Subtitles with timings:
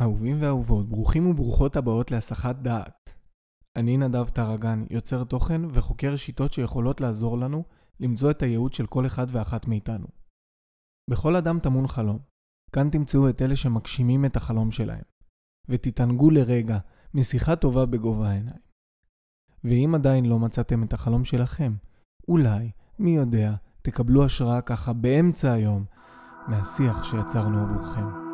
[0.00, 3.14] אהובים ואהובות, ברוכים וברוכות הבאות להסחת דעת.
[3.76, 7.64] אני נדב טרגן, יוצר תוכן וחוקר שיטות שיכולות לעזור לנו
[8.00, 10.06] למצוא את הייעוד של כל אחד ואחת מאיתנו.
[11.10, 12.18] בכל אדם טמון חלום.
[12.72, 15.02] כאן תמצאו את אלה שמגשימים את החלום שלהם.
[15.68, 16.78] ותתענגו לרגע
[17.14, 18.60] משיחה טובה בגובה העיניים.
[19.64, 21.74] ואם עדיין לא מצאתם את החלום שלכם,
[22.28, 25.84] אולי, מי יודע, תקבלו השראה ככה באמצע היום
[26.48, 28.27] מהשיח שיצרנו עבורכם.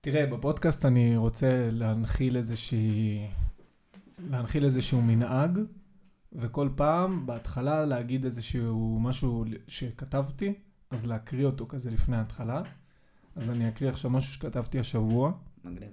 [0.00, 3.26] תראה, בפודקאסט אני רוצה להנחיל איזושהי...
[4.18, 5.58] להנחיל איזשהו מנהג,
[6.32, 10.54] וכל פעם, בהתחלה, להגיד איזשהו משהו שכתבתי,
[10.90, 12.62] אז להקריא אותו כזה לפני ההתחלה.
[13.36, 15.32] אז אני אקריא עכשיו משהו שכתבתי השבוע.
[15.64, 15.90] מגניב.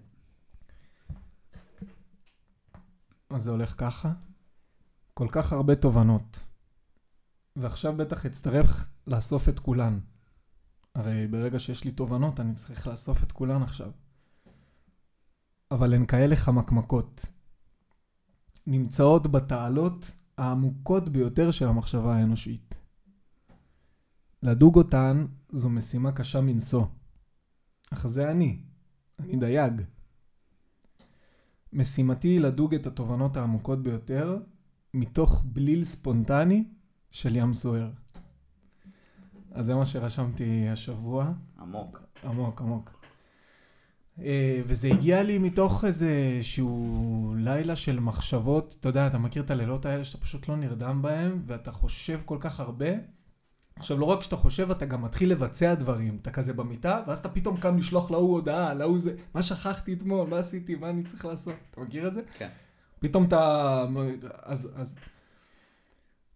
[3.29, 4.11] אז זה הולך ככה.
[5.13, 6.39] כל כך הרבה תובנות.
[7.55, 9.99] ועכשיו בטח אצטרך לאסוף את כולן.
[10.95, 13.91] הרי ברגע שיש לי תובנות, אני צריך לאסוף את כולן עכשיו.
[15.71, 17.25] אבל הן כאלה חמקמקות.
[18.67, 22.75] נמצאות בתעלות העמוקות ביותר של המחשבה האנושית.
[24.43, 26.85] לדוג אותן זו משימה קשה מנשוא.
[27.93, 28.59] אך זה אני.
[29.19, 29.81] אני דייג.
[31.73, 34.37] משימתי היא לדוג את התובנות העמוקות ביותר
[34.93, 36.63] מתוך בליל ספונטני
[37.11, 37.91] של ים סוער.
[39.55, 41.31] אז זה מה שרשמתי השבוע.
[41.59, 42.01] עמוק.
[42.23, 42.91] עמוק, עמוק.
[44.21, 49.51] אה, וזה הגיע לי מתוך איזה שהוא לילה של מחשבות, אתה יודע, אתה מכיר את
[49.51, 52.85] הלילות האלה שאתה פשוט לא נרדם בהם, ואתה חושב כל כך הרבה.
[53.75, 56.17] עכשיו, לא רק שאתה חושב, אתה גם מתחיל לבצע דברים.
[56.21, 60.27] אתה כזה במיטה, ואז אתה פתאום קם לשלוח להוא הודעה, להוא זה, מה שכחתי אתמול,
[60.27, 61.55] מה עשיתי, מה אני צריך לעשות.
[61.71, 62.21] אתה מכיר את זה?
[62.37, 62.49] כן.
[62.99, 63.85] פתאום אתה...
[64.43, 64.99] אז, אז,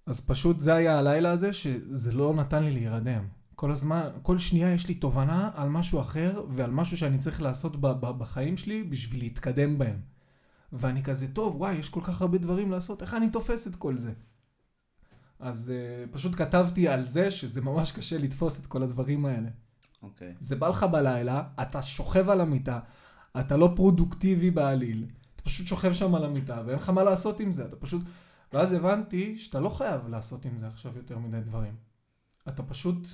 [0.10, 3.24] אז פשוט זה היה הלילה הזה, שזה לא נתן לי להירדם.
[3.56, 7.82] כל הזמן, כל שנייה יש לי תובנה על משהו אחר, ועל משהו שאני צריך לעשות
[7.82, 10.00] ב- ב- בחיים שלי בשביל להתקדם בהם.
[10.74, 13.98] ואני כזה, טוב, וואי, יש כל כך הרבה דברים לעשות, איך אני תופס את כל
[13.98, 14.12] זה?
[15.40, 19.50] אז uh, פשוט כתבתי על זה שזה ממש קשה לתפוס את כל הדברים האלה.
[20.04, 20.34] אוקיי.
[20.40, 22.80] זה בא לך בלילה, אתה שוכב על המיטה,
[23.40, 25.06] אתה לא פרודוקטיבי בעליל,
[25.36, 28.02] אתה פשוט שוכב שם על המיטה ואין לך מה לעשות עם זה, אתה פשוט...
[28.54, 31.76] ואז הבנתי שאתה לא חייב לעשות עם זה עכשיו יותר מדי דברים.
[32.48, 33.08] אתה פשוט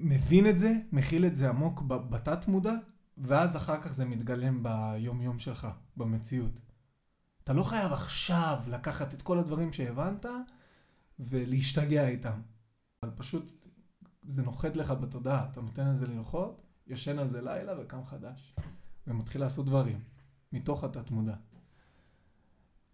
[0.00, 2.74] מבין את זה, מכיל את זה עמוק בתת מודע,
[3.18, 6.60] ואז אחר כך זה מתגלם ביום יום שלך, במציאות.
[7.44, 10.26] אתה לא חייב עכשיו לקחת את כל הדברים שהבנת
[11.18, 12.40] ולהשתגע איתם.
[13.02, 13.52] אבל פשוט
[14.22, 18.56] זה נוחת לך בתודעה, אתה נותן לזה לנחות, ישן על זה לילה וקם חדש.
[19.06, 20.00] ומתחיל לעשות דברים,
[20.52, 21.34] מתוך התת מודע.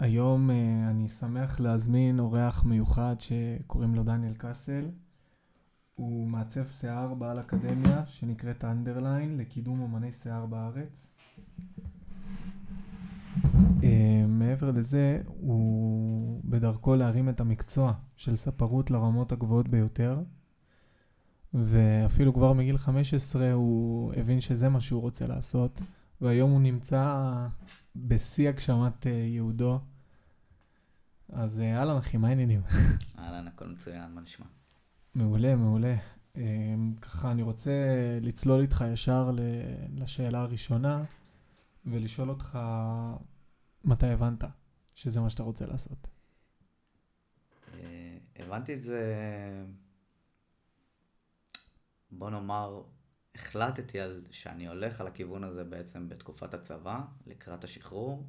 [0.00, 4.84] היום אה, אני שמח להזמין אורח מיוחד שקוראים לו דניאל קאסל.
[5.94, 11.14] הוא מעצב שיער בעל אקדמיה שנקראת אנדרליין לקידום אמני שיער בארץ.
[13.84, 20.22] אה, מעבר לזה, הוא בדרכו להרים את המקצוע של ספרות לרמות הגבוהות ביותר.
[21.54, 25.80] ואפילו כבר מגיל 15 הוא הבין שזה מה שהוא רוצה לעשות,
[26.20, 27.25] והיום הוא נמצא
[28.06, 29.81] בשיא הגשמת אה, ייעודו.
[31.28, 32.60] אז אה, אהלן אחי, מה העניינים?
[33.19, 34.47] אהלן, הכל מצוין, מה נשמע?
[35.14, 35.97] מעולה, מעולה.
[36.36, 37.72] אה, ככה אני רוצה
[38.20, 39.31] לצלול איתך ישר
[39.94, 41.04] לשאלה הראשונה,
[41.86, 42.59] ולשאול אותך
[43.84, 44.44] מתי הבנת
[44.94, 46.09] שזה מה שאתה רוצה לעשות.
[47.75, 49.03] אה, הבנתי את זה...
[52.10, 52.82] בוא נאמר,
[53.38, 58.27] החלטתי על שאני הולך על הכיוון הזה בעצם בתקופת הצבא, לקראת השחרור.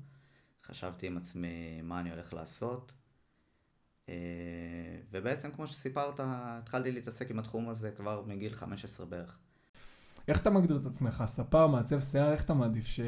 [0.63, 2.91] חשבתי עם עצמי מה אני הולך לעשות.
[4.09, 4.13] אה,
[5.11, 9.37] ובעצם, כמו שסיפרת, התחלתי להתעסק עם התחום הזה כבר מגיל 15 בערך.
[10.27, 11.23] איך אתה מגדיר את עצמך?
[11.25, 12.99] ספר, מעצב שיער, איך אתה מעדיף ש...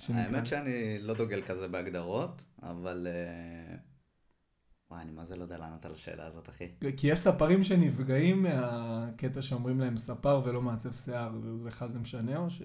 [0.00, 0.22] שנקרא?
[0.22, 3.06] האמת שאני לא דוגל כזה בהגדרות, אבל...
[4.90, 6.68] וואי, אני מה זה לא יודע לענות על השאלה הזאת, אחי.
[6.96, 11.32] כי יש ספרים שנפגעים מהקטע שאומרים להם ספר ולא מעצב שיער,
[11.64, 12.62] לך זה משנה או ש...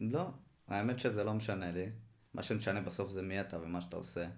[0.00, 0.30] לא,
[0.68, 1.86] האמת שזה לא משנה לי.
[2.34, 4.28] מה שמשנה בסוף זה מי אתה ומה שאתה עושה.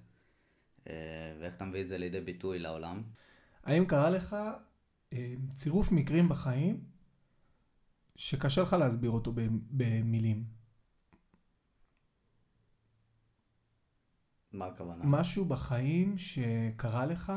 [0.88, 0.92] אה,
[1.40, 3.02] ואיך אתה מביא את זה לידי ביטוי לעולם.
[3.64, 4.36] האם קרה לך
[5.12, 6.84] אה, צירוף מקרים בחיים
[8.16, 9.32] שקשה לך להסביר אותו
[9.70, 10.59] במילים.
[14.52, 15.04] מה הכוונה?
[15.04, 17.32] משהו בחיים שקרה לך,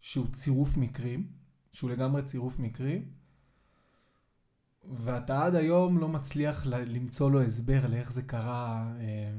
[0.00, 1.26] שהוא צירוף מקרים,
[1.72, 3.10] שהוא לגמרי צירוף מקרים,
[4.84, 9.32] ואתה עד היום לא מצליח למצוא לו הסבר לאיך זה קרה, אה,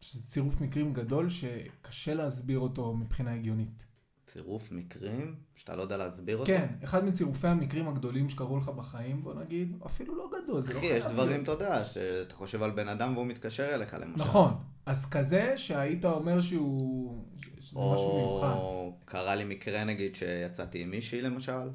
[0.00, 3.86] שזה צירוף מקרים גדול שקשה להסביר אותו מבחינה הגיונית.
[4.26, 6.46] צירוף מקרים שאתה לא יודע להסביר אותו?
[6.46, 10.80] כן, אחד מצירופי המקרים הגדולים שקרו לך בחיים, בוא נגיד, אפילו לא גדול, זה לא
[10.80, 10.92] חייב.
[10.92, 14.20] אחי, יש דברים, אתה יודע, שאתה חושב על בן אדם והוא מתקשר אליך למשל.
[14.20, 14.54] נכון,
[14.86, 17.24] אז כזה שהיית אומר שהוא...
[17.60, 18.52] שזה משהו מיוחד.
[18.56, 21.68] או קרה לי מקרה נגיד שיצאתי עם מישהי למשל,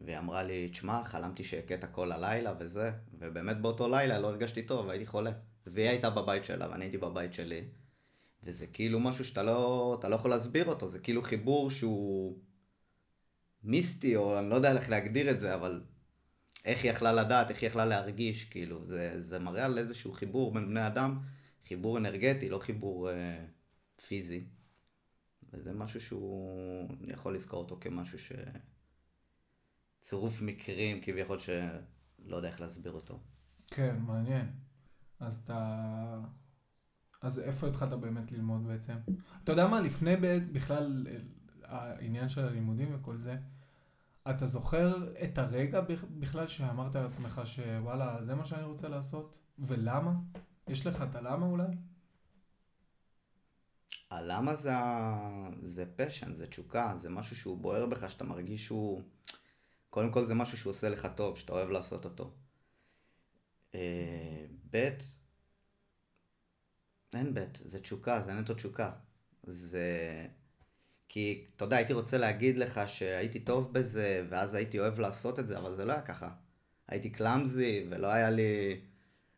[0.00, 4.90] והיא אמרה לי, תשמע, חלמתי שהכית כל הלילה וזה, ובאמת באותו לילה לא הרגשתי טוב,
[4.90, 5.30] הייתי חולה.
[5.66, 7.62] והיא הייתה בבית שלה ואני הייתי בבית שלי.
[8.42, 12.38] וזה כאילו משהו שאתה לא, לא יכול להסביר אותו, זה כאילו חיבור שהוא
[13.62, 15.84] מיסטי, או אני לא יודע איך להגדיר את זה, אבל
[16.64, 20.54] איך היא יכלה לדעת, איך היא יכלה להרגיש, כאילו, זה, זה מראה על איזשהו חיבור
[20.54, 21.16] בין בני אדם,
[21.68, 23.44] חיבור אנרגטי, לא חיבור אה,
[24.06, 24.44] פיזי.
[25.52, 28.32] וזה משהו שהוא, אני יכול לזכור אותו כמשהו ש...
[30.00, 33.20] צירוף מקרים כביכול שלא יודע איך להסביר אותו.
[33.66, 34.52] כן, מעניין.
[35.20, 36.20] אז אתה...
[37.20, 38.94] אז איפה התחלת באמת ללמוד בעצם?
[39.44, 40.16] אתה יודע מה, לפני
[40.52, 41.06] בכלל
[41.62, 43.36] העניין של הלימודים וכל זה,
[44.30, 45.80] אתה זוכר את הרגע
[46.10, 49.34] בכלל שאמרת לעצמך שוואלה, זה מה שאני רוצה לעשות?
[49.58, 50.12] ולמה?
[50.68, 51.66] יש לך את הלמה אולי?
[54.10, 54.72] הלמה זה,
[55.62, 59.02] זה פשן, זה תשוקה, זה משהו שהוא בוער בך, שאתה מרגיש שהוא...
[59.90, 62.32] קודם כל זה משהו שהוא עושה לך טוב, שאתה אוהב לעשות אותו.
[63.74, 64.88] אה, ב',
[67.14, 68.90] אין ב', זה תשוקה, זה נטו תשוקה.
[69.42, 70.26] זה...
[71.08, 75.46] כי, אתה יודע, הייתי רוצה להגיד לך שהייתי טוב בזה, ואז הייתי אוהב לעשות את
[75.48, 76.30] זה, אבל זה לא היה ככה.
[76.88, 78.80] הייתי קלאמזי, ולא היה לי...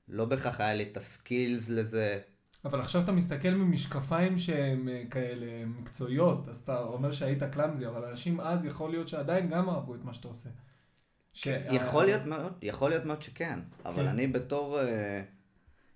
[0.08, 2.20] לא בהכרח היה לי את הסקילס לזה.
[2.64, 8.04] אבל עכשיו אתה מסתכל ממשקפיים שהן אה, כאלה מקצועיות, אז אתה אומר שהיית קלאמזי, אבל
[8.04, 10.50] אנשים אז יכול להיות שעדיין גם אהבו את מה שאתה עושה.
[11.32, 11.46] ש...
[11.46, 14.08] יכול, להיות מאוד, יכול להיות מאוד שכן, אבל כן.
[14.08, 14.80] אני בתור...
[14.80, 15.39] Uh...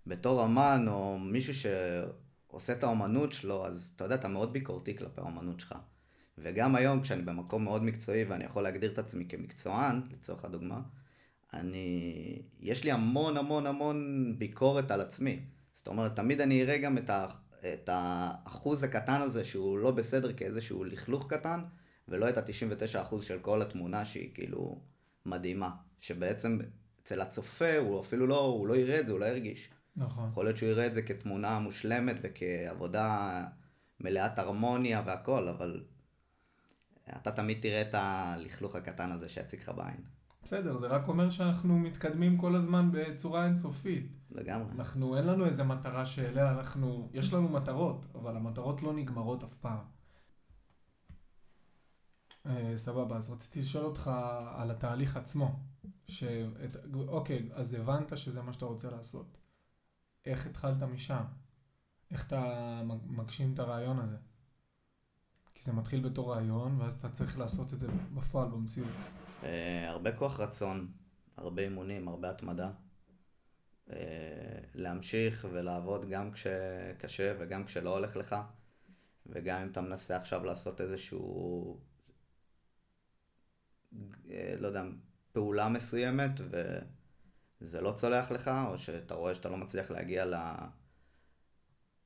[0.07, 5.21] בתור אמן או מישהו שעושה את האומנות שלו, אז אתה יודע, אתה מאוד ביקורתי כלפי
[5.21, 5.75] האומנות שלך.
[6.39, 10.81] וגם היום, כשאני במקום מאוד מקצועי ואני יכול להגדיר את עצמי כמקצוען, לצורך הדוגמה,
[11.55, 12.43] אני...
[12.61, 15.41] יש לי המון המון המון ביקורת על עצמי.
[15.73, 17.27] זאת אומרת, תמיד אני אראה גם את, ה...
[17.75, 21.61] את האחוז הקטן הזה שהוא לא בסדר כאיזשהו לכלוך קטן,
[22.09, 24.81] ולא את ה-99% של כל התמונה שהיא כאילו
[25.27, 25.71] מדהימה.
[26.01, 26.59] שבעצם
[27.03, 29.71] אצל הצופה הוא אפילו לא, הוא לא יראה את זה, הוא לא ירגיש.
[29.97, 30.29] נכון.
[30.31, 33.45] יכול להיות שהוא יראה את זה כתמונה מושלמת וכעבודה
[34.01, 35.85] מלאת הרמוניה והכל, אבל
[37.17, 40.05] אתה תמיד תראה את הלכלוך הקטן הזה שיציג לך בעין.
[40.43, 44.13] בסדר, זה רק אומר שאנחנו מתקדמים כל הזמן בצורה אינסופית.
[44.31, 44.73] לגמרי.
[44.73, 49.55] אנחנו, אין לנו איזה מטרה שאליה אנחנו, יש לנו מטרות, אבל המטרות לא נגמרות אף
[49.55, 49.79] פעם.
[52.47, 54.11] אה, סבבה, אז רציתי לשאול אותך
[54.55, 55.61] על התהליך עצמו.
[56.09, 59.39] שאת, אוקיי, אז הבנת שזה מה שאתה רוצה לעשות.
[60.27, 61.25] איך התחלת משם?
[62.11, 64.17] איך אתה מגשים את הרעיון הזה?
[65.55, 68.89] כי זה מתחיל בתור רעיון, ואז אתה צריך לעשות את זה בפועל, במציאות.
[69.43, 69.47] Uh,
[69.87, 70.93] הרבה כוח רצון,
[71.37, 72.71] הרבה אימונים, הרבה התמדה.
[73.89, 73.93] Uh,
[74.75, 78.37] להמשיך ולעבוד גם כשקשה וגם כשלא הולך לך,
[79.27, 81.81] וגם אם אתה מנסה עכשיו לעשות איזשהו,
[83.93, 83.97] uh,
[84.59, 84.85] לא יודע,
[85.33, 86.79] פעולה מסוימת, ו...
[87.65, 90.35] זה לא צולח לך, או שאתה רואה שאתה לא מצליח להגיע ל...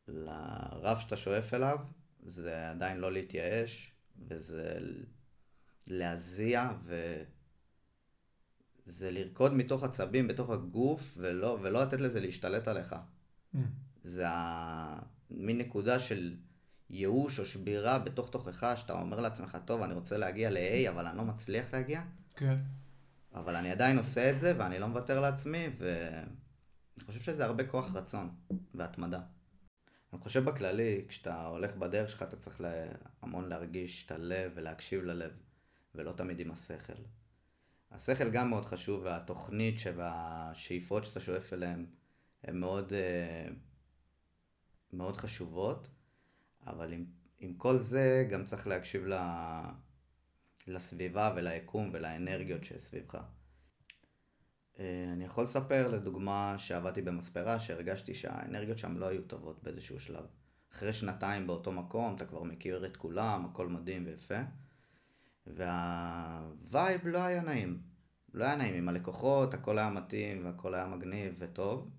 [0.08, 1.78] לרף שאתה שואף אליו,
[2.22, 3.92] זה עדיין לא להתייאש,
[4.28, 4.78] וזה
[5.86, 6.70] להזיע,
[8.86, 12.94] וזה לרקוד מתוך עצבים בתוך הגוף, ולא, ולא לתת לזה להשתלט עליך.
[13.54, 13.58] Mm.
[14.04, 14.26] זה
[15.30, 16.36] מין נקודה של
[16.90, 21.16] ייאוש או שבירה בתוך תוכך, שאתה אומר לעצמך, טוב, אני רוצה להגיע ל-A, אבל אני
[21.16, 22.02] לא מצליח להגיע.
[22.36, 22.58] כן.
[23.34, 27.94] אבל אני עדיין עושה את זה, ואני לא מוותר לעצמי, ואני חושב שזה הרבה כוח
[27.94, 28.30] רצון
[28.74, 29.20] והתמדה.
[30.12, 32.60] אני חושב בכללי, כשאתה הולך בדרך שלך, אתה צריך
[33.22, 35.32] המון להרגיש את הלב ולהקשיב ללב,
[35.94, 37.02] ולא תמיד עם השכל.
[37.90, 41.86] השכל גם מאוד חשוב, והתוכנית והשאיפות שאתה שואף אליהן
[42.44, 43.48] הן מאוד, אה,
[44.92, 45.88] מאוד חשובות,
[46.66, 47.04] אבל עם,
[47.38, 49.14] עם כל זה גם צריך להקשיב ל...
[50.68, 53.18] לסביבה וליקום ולאנרגיות שסביבך.
[54.78, 60.24] אה, אני יכול לספר לדוגמה שעבדתי במספרה שהרגשתי שהאנרגיות שם לא היו טובות באיזשהו שלב.
[60.72, 64.38] אחרי שנתיים באותו מקום אתה כבר מכיר את כולם, הכל מדהים ויפה.
[65.46, 67.82] והווייב לא היה נעים.
[68.34, 71.90] לא היה נעים עם הלקוחות, הכל היה מתאים והכל היה מגניב וטוב,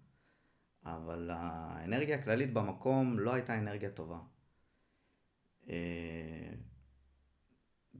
[0.85, 4.19] אבל האנרגיה הכללית במקום לא הייתה אנרגיה טובה.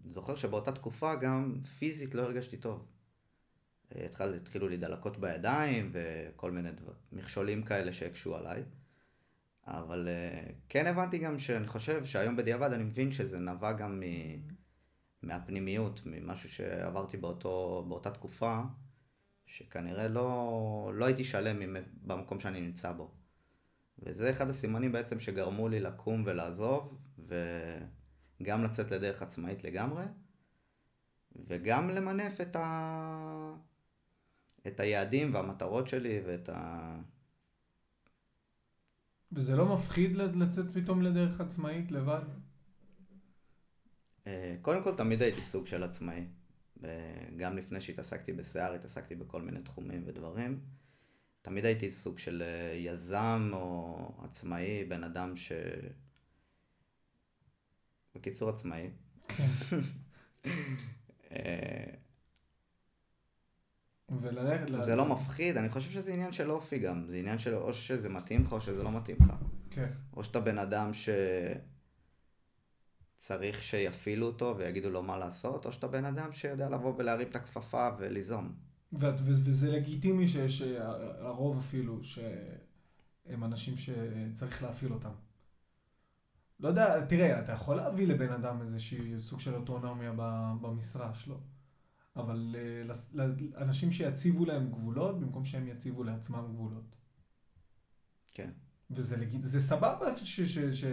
[0.10, 2.86] זוכר שבאותה תקופה גם פיזית לא הרגשתי טוב.
[3.96, 8.64] אה, התחל, התחילו לי דלקות בידיים וכל מיני דבר, מכשולים כאלה שהקשו עליי.
[9.68, 14.04] אבל אה, כן הבנתי גם שאני חושב שהיום בדיעבד אני מבין שזה נבע גם מ...
[15.22, 18.62] מהפנימיות, ממשהו שעברתי באותו, באותה תקופה,
[19.46, 23.12] שכנראה לא, לא הייתי שלם במקום שאני נמצא בו.
[24.00, 26.98] וזה אחד הסימנים בעצם שגרמו לי לקום ולעזוב,
[28.42, 30.06] וגם לצאת לדרך עצמאית לגמרי,
[31.48, 33.56] וגם למנף את, ה...
[34.68, 36.96] את היעדים והמטרות שלי ואת ה...
[39.32, 42.22] וזה לא מפחיד לצאת פתאום לדרך עצמאית לבד?
[44.28, 46.26] אה, קודם כל, תמיד הייתי סוג של עצמאי.
[47.38, 50.60] גם לפני שהתעסקתי בשיער, התעסקתי בכל מיני תחומים ודברים.
[51.42, 55.52] תמיד הייתי סוג של אה, יזם או עצמאי, בן אדם ש...
[58.16, 58.90] בקיצור, עצמאי.
[59.28, 59.48] כן.
[61.32, 61.94] אה,
[64.22, 64.66] וללכת...
[64.78, 67.06] זה לא מפחיד, אני חושב שזה עניין של אופי גם.
[67.08, 69.36] זה עניין של או שזה מתאים לך או שזה לא מתאים לך.
[69.70, 69.90] כן.
[70.14, 70.92] או שאתה בן אדם
[73.18, 77.36] שצריך שיפעילו אותו ויגידו לו מה לעשות, או שאתה בן אדם שיודע לבוא ולהרים את
[77.36, 78.54] הכפפה וליזום.
[78.94, 80.88] וזה לגיטימי שיש אה,
[81.20, 85.12] הרוב אפילו, שהם אנשים שצריך להפעיל אותם.
[86.60, 90.14] לא יודע, תראה, אתה יכול להביא לבן אדם איזשהו סוג של אוטונומיה
[90.62, 91.40] במשרה שלו.
[92.16, 92.94] אבל אה,
[93.60, 96.96] לאנשים שיציבו להם גבולות, במקום שהם יציבו לעצמם גבולות.
[98.34, 98.50] כן.
[98.92, 100.86] וזה לגיד, זה סבבה, ש, ש, ש,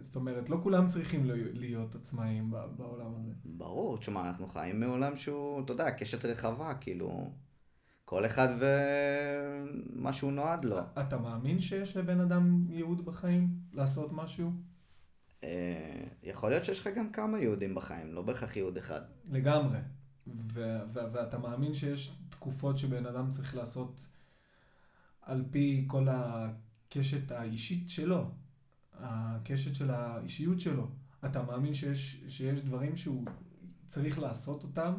[0.00, 3.32] זאת אומרת, לא כולם צריכים להיות עצמאיים בעולם הזה.
[3.44, 7.32] ברור, תשמע, אנחנו חיים מעולם שהוא, אתה יודע, קשת רחבה, כאילו,
[8.04, 10.78] כל אחד ומה שהוא נועד לו.
[11.00, 14.50] אתה מאמין שיש לבן אדם ייעוד בחיים לעשות משהו?
[15.44, 19.00] אה, יכול להיות שיש לך גם כמה יהודים בחיים, לא בהכרח ייעוד אחד.
[19.30, 19.78] לגמרי.
[20.26, 24.06] ו- ו- ואתה מאמין שיש תקופות שבן אדם צריך לעשות
[25.22, 28.30] על פי כל הקשת האישית שלו,
[28.92, 30.88] הקשת של האישיות שלו.
[31.26, 33.24] אתה מאמין שיש, שיש דברים שהוא
[33.88, 34.94] צריך לעשות אותם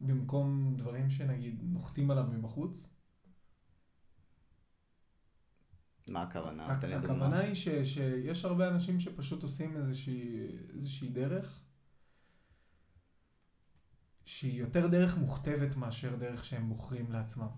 [0.00, 2.88] במקום דברים שנגיד נוחתים עליו מבחוץ?
[6.10, 6.66] מה הכוונה?
[6.66, 11.60] הכוונה היא ש, שיש הרבה אנשים שפשוט עושים איזושהי, איזושהי דרך
[14.24, 17.48] שהיא יותר דרך מוכתבת מאשר דרך שהם בוחרים לעצמם.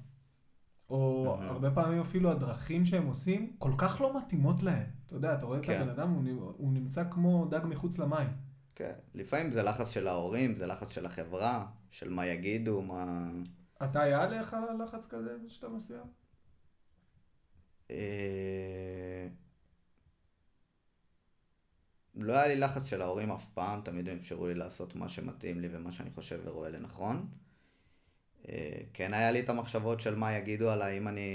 [0.91, 1.37] או.
[1.41, 4.87] הרבה פעמים אפילו הדרכים שהם עושים כל כך לא מתאימות להם.
[5.07, 5.77] אתה יודע, אתה רואה כן.
[5.77, 8.29] את הבן אדם, הוא, הוא נמצא כמו דג מחוץ למים.
[8.75, 13.31] כן, לפעמים זה לחץ של ההורים, זה לחץ של החברה, של מה יגידו, מה...
[13.85, 16.22] אתה היה עליך לחץ כזה שאתה מסוים?
[17.93, 19.29] אה,
[22.15, 25.61] לא היה לי לחץ של ההורים אף פעם, תמיד הם אפשרו לי לעשות מה שמתאים
[25.61, 27.29] לי ומה שאני חושב ורואה לנכון.
[28.49, 31.31] אה, כן היה לי את המחשבות של מה יגידו עליי אם אני...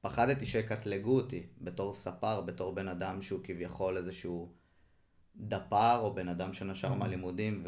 [0.00, 4.52] פחדתי שיקטלגו אותי בתור ספר, בתור בן אדם שהוא כביכול איזשהו
[5.36, 6.94] דפר או בן אדם שנשר mm-hmm.
[6.94, 7.64] מהלימודים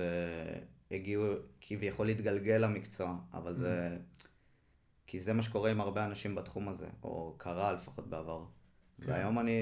[0.91, 1.25] והגיעו
[1.61, 3.99] כביכול להתגלגל למקצוע, אבל זה...
[5.11, 8.45] כי זה מה שקורה עם הרבה אנשים בתחום הזה, או קרה לפחות בעבר.
[9.01, 9.11] כן.
[9.11, 9.59] והיום אני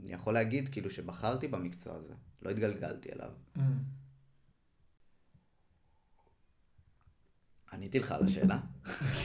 [0.00, 3.30] אני יכול להגיד כאילו שבחרתי במקצוע הזה, לא התגלגלתי אליו.
[3.56, 3.60] Mm.
[7.72, 8.60] עניתי לך על השאלה?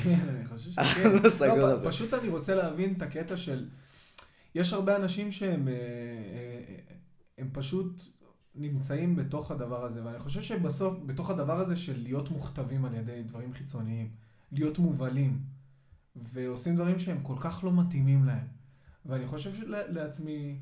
[0.04, 1.10] כן, אני חושב שכן.
[1.24, 1.90] לא סגור לא, על זה.
[1.90, 3.70] פשוט אני רוצה להבין את הקטע של...
[4.56, 6.76] יש הרבה אנשים שהם אה, אה,
[7.38, 8.02] הם פשוט
[8.56, 13.24] נמצאים בתוך הדבר הזה, ואני חושב שבסוף, בתוך הדבר הזה של להיות מוכתבים על ידי
[13.24, 14.24] דברים חיצוניים,
[14.54, 15.40] להיות מובלים,
[16.16, 18.48] ועושים דברים שהם כל כך לא מתאימים להם.
[19.06, 20.60] ואני חושב לעצמי,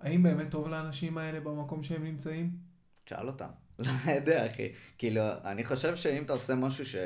[0.00, 2.56] האם באמת טוב לאנשים האלה במקום שהם נמצאים?
[3.04, 3.48] תשאל אותם.
[3.78, 4.68] לא יודע, אחי.
[4.98, 6.96] כאילו, אני חושב שאם אתה עושה משהו ש...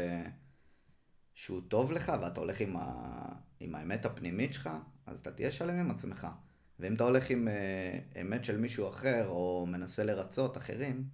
[1.34, 3.12] שהוא טוב לך ואתה הולך עם, ה...
[3.60, 4.70] עם האמת הפנימית שלך,
[5.06, 6.26] אז אתה תהיה שלם עם עצמך.
[6.78, 11.04] ואם אתה הולך עם uh, אמת של מישהו אחר, או מנסה לרצות אחרים,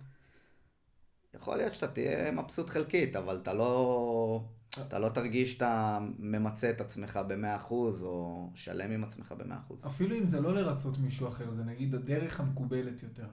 [1.35, 4.45] יכול להיות שאתה תהיה מבסוט חלקית, אבל אתה לא...
[4.87, 9.87] אתה לא תרגיש שאתה ממצה את עצמך ב-100% או שלם עם עצמך ב-100%.
[9.87, 13.27] אפילו אם זה לא לרצות מישהו אחר, זה נגיד הדרך המקובלת יותר.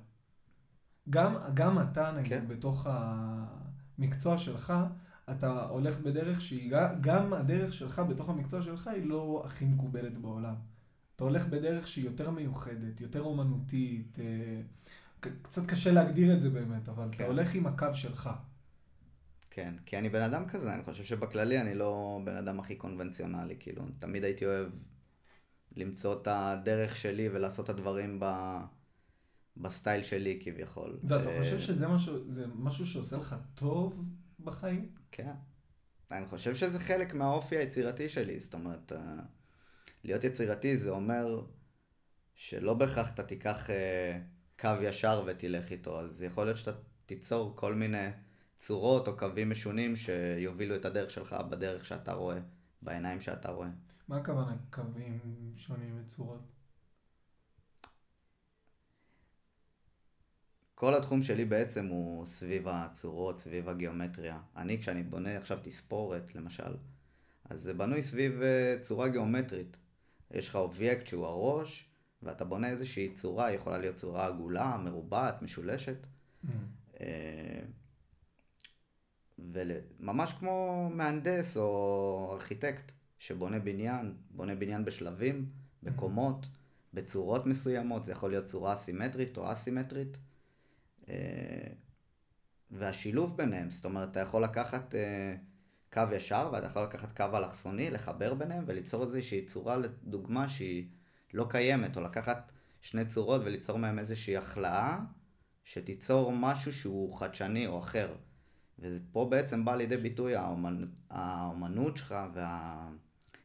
[1.10, 2.48] גם, גם אתה, נגיד, כן.
[2.48, 4.74] בתוך המקצוע שלך,
[5.32, 10.56] אתה הולך בדרך שהיא, גם הדרך שלך בתוך המקצוע שלך היא לא הכי מקובלת בעולם.
[11.16, 14.62] אתה הולך בדרך שהיא יותר מיוחדת, יותר אומנותית, אה,
[15.42, 17.24] קצת קשה להגדיר את זה באמת, אבל כן.
[17.24, 18.30] אתה הולך עם הקו שלך.
[19.50, 23.56] כן, כי אני בן אדם כזה, אני חושב שבכללי אני לא בן אדם הכי קונבנציונלי,
[23.60, 24.70] כאילו, תמיד הייתי אוהב
[25.76, 28.26] למצוא את הדרך שלי ולעשות את הדברים ב...
[29.58, 31.00] בסטייל שלי כביכול.
[31.04, 32.18] ואתה אה, חושב שזה משהו,
[32.56, 34.04] משהו שעושה לך טוב
[34.40, 34.90] בחיים?
[35.12, 35.32] כן.
[36.12, 39.20] אני חושב שזה חלק מהאופי היצירתי שלי, זאת אומרת, אה,
[40.04, 41.46] להיות יצירתי זה אומר
[42.36, 44.20] שלא בהכרח אתה תיקח אה,
[44.60, 46.72] קו ישר ותלך איתו, אז יכול להיות שאתה
[47.06, 48.08] תיצור כל מיני
[48.58, 52.38] צורות או קווים משונים שיובילו את הדרך שלך בדרך שאתה רואה,
[52.82, 53.70] בעיניים שאתה רואה.
[54.08, 55.20] מה הכוונה קווים
[55.56, 56.42] שונים וצורות?
[60.76, 64.40] כל התחום שלי בעצם הוא סביב הצורות, סביב הגיאומטריה.
[64.56, 66.76] אני, כשאני בונה עכשיו תספורת, למשל,
[67.50, 69.78] אז זה בנוי סביב אה, צורה גיאומטרית.
[70.32, 71.90] יש לך אובייקט שהוא הראש,
[72.26, 75.98] ואתה בונה איזושהי צורה, יכולה להיות צורה עגולה, מרובעת, משולשת.
[76.46, 76.50] Mm.
[77.02, 77.62] אה,
[79.40, 85.50] וממש כמו מהנדס או ארכיטקט שבונה בניין, בונה בניין בשלבים,
[85.84, 86.46] בקומות,
[86.94, 90.18] בצורות מסוימות, זה יכול להיות צורה סימטרית או אסימטרית.
[91.10, 91.68] אה,
[92.72, 95.36] והשילוב ביניהם, זאת אומרת, אתה יכול לקחת אה,
[95.94, 100.88] קו ישר ואתה יכול לקחת קו אלכסוני, לחבר ביניהם וליצור איזושהי צורה, לדוגמה, שהיא
[101.36, 102.52] לא קיימת, או לקחת
[102.82, 105.00] שני צורות וליצור מהם איזושהי החלאה,
[105.64, 108.16] שתיצור משהו שהוא חדשני או אחר.
[108.80, 110.86] ופה בעצם בא לידי ביטוי האומנ...
[111.10, 112.16] האומנות שלך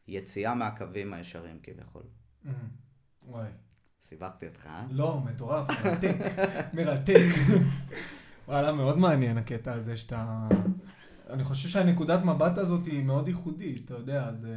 [0.08, 2.02] והיציאה מהקווים הישרים כביכול.
[2.44, 2.48] Mm.
[3.22, 3.48] וואי.
[4.00, 4.86] סיבכתי אותך, אה?
[4.90, 6.16] לא, מטורף, מרתק,
[6.76, 7.24] מרתק.
[8.48, 10.48] וואלה, מאוד מעניין הקטע הזה שאתה...
[11.30, 14.56] אני חושב שהנקודת מבט הזאת היא מאוד ייחודית, אתה יודע, זה...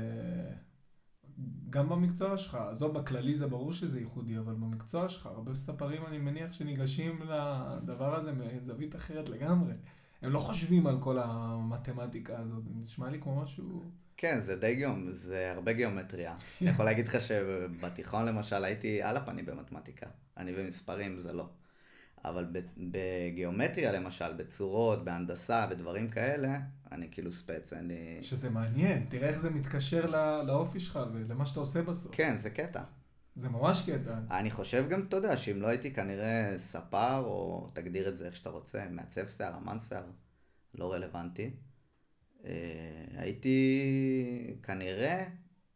[1.69, 6.17] גם במקצוע שלך, עזוב, בכללי זה ברור שזה ייחודי, אבל במקצוע שלך, הרבה ספרים אני
[6.17, 9.73] מניח שניגשים לדבר הזה מזווית אחרת לגמרי.
[10.21, 13.83] הם לא חושבים על כל המתמטיקה הזאת, נשמע לי כמו משהו...
[14.17, 15.11] כן, זה די גיאומ...
[15.11, 16.35] זה הרבה גיאומטריה.
[16.61, 20.07] אני יכול להגיד לך שבתיכון למשל הייתי על הפנים במתמטיקה.
[20.37, 21.49] אני במספרים זה לא.
[22.25, 22.45] אבל
[22.77, 26.59] בגיאומטריה למשל, בצורות, בהנדסה, בדברים כאלה,
[26.91, 28.19] אני כאילו ספץ, אני...
[28.21, 32.15] שזה מעניין, תראה איך זה מתקשר לא, לאופי שלך ולמה שאתה עושה בסוף.
[32.15, 32.83] כן, זה קטע.
[33.35, 34.17] זה ממש קטע.
[34.31, 38.35] אני חושב גם, אתה יודע, שאם לא הייתי כנראה ספר, או תגדיר את זה איך
[38.35, 40.03] שאתה רוצה, מעצב שיער, אמן שיער,
[40.75, 41.51] לא רלוונטי,
[42.45, 42.51] אה,
[43.17, 45.25] הייתי כנראה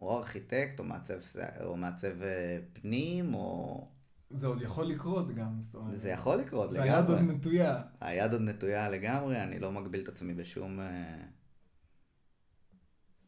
[0.01, 3.87] או ארכיטקט, או מעצב, שיער- או מעצב אה, פנים, או...
[4.29, 5.97] זה עוד יכול לקרות גם, זאת אומרת.
[5.99, 7.35] זה יכול לקרות והיד עוד לגמרי.
[7.35, 7.83] נטויה.
[8.01, 10.79] היד עוד נטויה לגמרי, אני לא מגביל את עצמי בשום...
[10.79, 11.23] אה,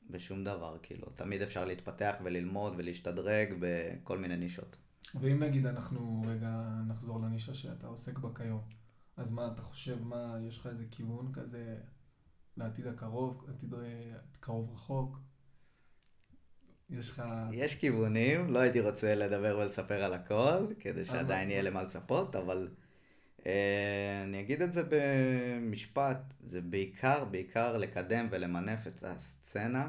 [0.10, 1.10] בשום דבר, כאילו.
[1.16, 4.78] תמיד אפשר להתפתח וללמוד ולהשתדרג בכל מיני נישות.
[5.16, 8.62] ואם נגיד אנחנו רגע נחזור לנישה שאתה עוסק בה כיום,
[9.18, 11.78] אז מה אתה חושב, מה, יש לך איזה כיוון כזה
[12.58, 13.80] לעתיד הקרוב, עתיד אה,
[14.40, 15.20] קרוב רחוק?
[16.90, 17.24] יש לך...
[17.52, 22.70] יש כיוונים, לא הייתי רוצה לדבר ולספר על הכל, כדי שעדיין יהיה למה לצפות, אבל
[23.46, 29.88] אה, אני אגיד את זה במשפט, זה בעיקר, בעיקר לקדם ולמנף את הסצנה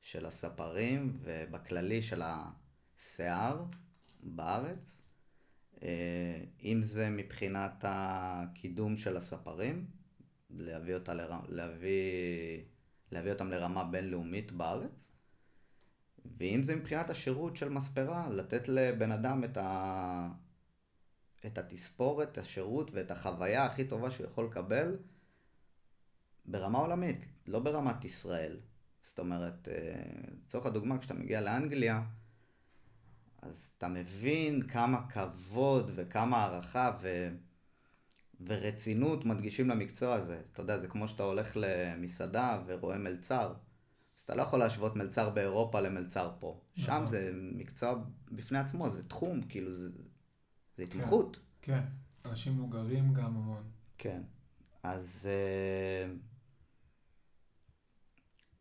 [0.00, 3.64] של הספרים, ובכללי של השיער
[4.22, 5.02] בארץ,
[5.82, 9.86] אה, אם זה מבחינת הקידום של הספרים,
[10.50, 11.30] להביא, אותה לר...
[11.48, 12.62] להביא...
[13.12, 15.13] להביא אותם לרמה בינלאומית בארץ,
[16.24, 20.28] ואם זה מבחינת השירות של מספרה, לתת לבן אדם את, ה...
[21.46, 24.96] את התספורת, את השירות ואת החוויה הכי טובה שהוא יכול לקבל
[26.44, 28.60] ברמה עולמית, לא ברמת ישראל.
[29.00, 30.02] זאת אומרת, אה,
[30.44, 32.02] לצורך הדוגמה, כשאתה מגיע לאנגליה,
[33.42, 37.28] אז אתה מבין כמה כבוד וכמה הערכה ו...
[38.40, 40.40] ורצינות מדגישים למקצוע הזה.
[40.52, 43.54] אתה יודע, זה כמו שאתה הולך למסעדה ורואה מלצר.
[44.16, 46.60] אז אתה לא יכול להשוות מלצר באירופה למלצר פה.
[46.74, 47.06] שם נכון.
[47.06, 50.02] זה מקצוע בפני עצמו, זה תחום, כאילו זה,
[50.76, 51.40] זה התמחות.
[51.62, 51.82] כן,
[52.24, 53.70] אנשים מבוגרים גם המון.
[53.98, 54.22] כן.
[54.82, 56.12] אז אה,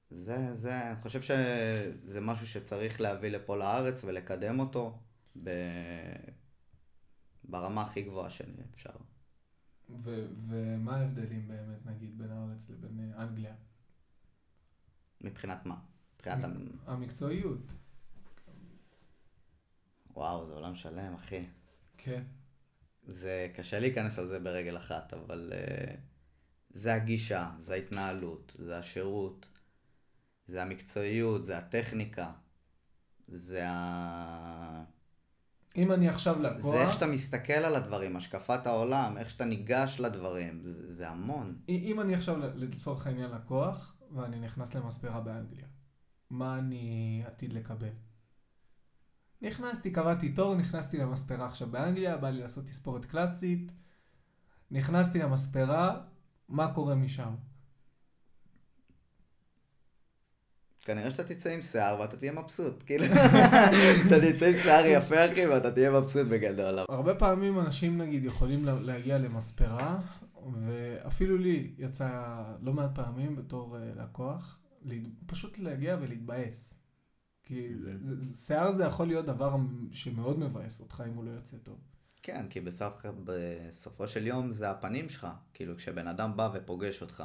[0.10, 5.00] זה, זה, אני חושב שזה משהו שצריך להביא לפה לארץ ולקדם אותו
[5.44, 5.50] ב...
[7.44, 8.94] ברמה הכי גבוהה שאפשר.
[10.04, 13.56] ו- ומה ההבדלים באמת, נגיד, בין הארץ לבין אה, אנגליה?
[15.23, 15.75] מבחינת מה?
[16.15, 16.43] מבחינת...
[16.43, 17.59] המ- המקצועיות.
[20.15, 21.45] וואו, זה עולם שלם, אחי.
[21.97, 22.23] כן.
[23.07, 25.91] זה קשה להיכנס על זה ברגל אחת, אבל uh,
[26.69, 29.47] זה הגישה, זה ההתנהלות, זה השירות,
[30.47, 32.31] זה המקצועיות, זה הטכניקה,
[33.27, 34.83] זה ה...
[35.77, 36.71] אם אני עכשיו לקוח...
[36.71, 41.57] זה איך שאתה מסתכל על הדברים, השקפת העולם, איך שאתה ניגש לדברים, זה, זה המון.
[41.69, 45.67] אם אני עכשיו לצורך העניין לקוח, ואני נכנס למספרה באנגליה,
[46.30, 47.93] מה אני עתיד לקבל?
[49.41, 53.71] נכנסתי, קבעתי תור, נכנסתי למספרה עכשיו באנגליה, בא לי לעשות תספורת קלאסית,
[54.71, 56.02] נכנסתי למספרה,
[56.49, 57.36] מה קורה משם?
[60.86, 63.06] כנראה שאתה תצא עם שיער ואתה תהיה מבסוט, כאילו,
[64.08, 66.80] אתה תצא עם שיער יפה אחי ואתה תהיה מבסוט בגדול.
[66.80, 69.99] הרבה פעמים אנשים נגיד יכולים להגיע למספרה,
[70.65, 74.60] ואפילו לי יצא לא מעט פעמים בתור uh, לקוח,
[75.25, 76.84] פשוט להגיע ולהתבאס.
[77.43, 77.69] כי
[78.36, 79.56] שיער זה יכול להיות דבר
[79.91, 81.79] שמאוד מבאס אותך אם הוא לא יוצא טוב.
[82.21, 85.27] כן, כי בסוף, בסופו של יום זה הפנים שלך.
[85.53, 87.23] כאילו, כשבן אדם בא ופוגש אותך,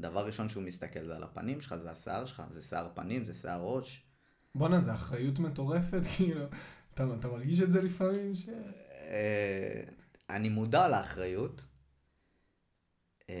[0.00, 3.34] דבר ראשון שהוא מסתכל זה על הפנים שלך, זה השיער שלך, זה שיער פנים, זה
[3.34, 4.06] שיער ראש.
[4.54, 6.44] בואנה, זה אחריות מטורפת, כאילו,
[6.94, 8.34] אתה, אתה מרגיש את זה לפעמים?
[8.34, 8.48] ש...
[8.92, 9.82] אה,
[10.30, 11.64] אני מודע לאחריות.
[13.30, 13.34] אה,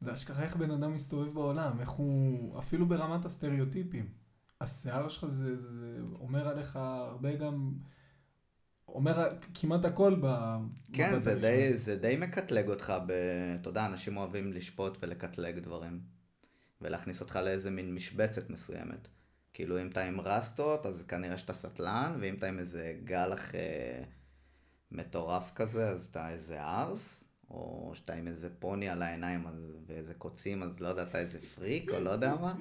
[0.00, 4.08] זה אשכרה איך בן אדם מסתובב בעולם, איך הוא, אפילו ברמת הסטריאוטיפים.
[4.60, 7.72] השיער שלך זה, זה, זה אומר עליך הרבה גם,
[8.88, 10.56] אומר כמעט הכל ב...
[10.92, 13.12] כן, זה די, זה די מקטלג אותך, ב...
[13.60, 16.00] אתה יודע, אנשים אוהבים לשפוט ולקטלג דברים.
[16.80, 19.08] ולהכניס אותך לאיזה מין משבצת מסוימת.
[19.52, 24.02] כאילו, אם אתה עם רסטות, אז כנראה שאתה סטלן, ואם אתה עם איזה גלח אה,
[24.90, 27.28] מטורף כזה, אז אתה איזה ארס.
[27.50, 31.40] או שאתה עם איזה פוני על העיניים אז, ואיזה קוצים, אז לא יודע, אתה איזה
[31.40, 32.54] פריק, או לא יודע מה.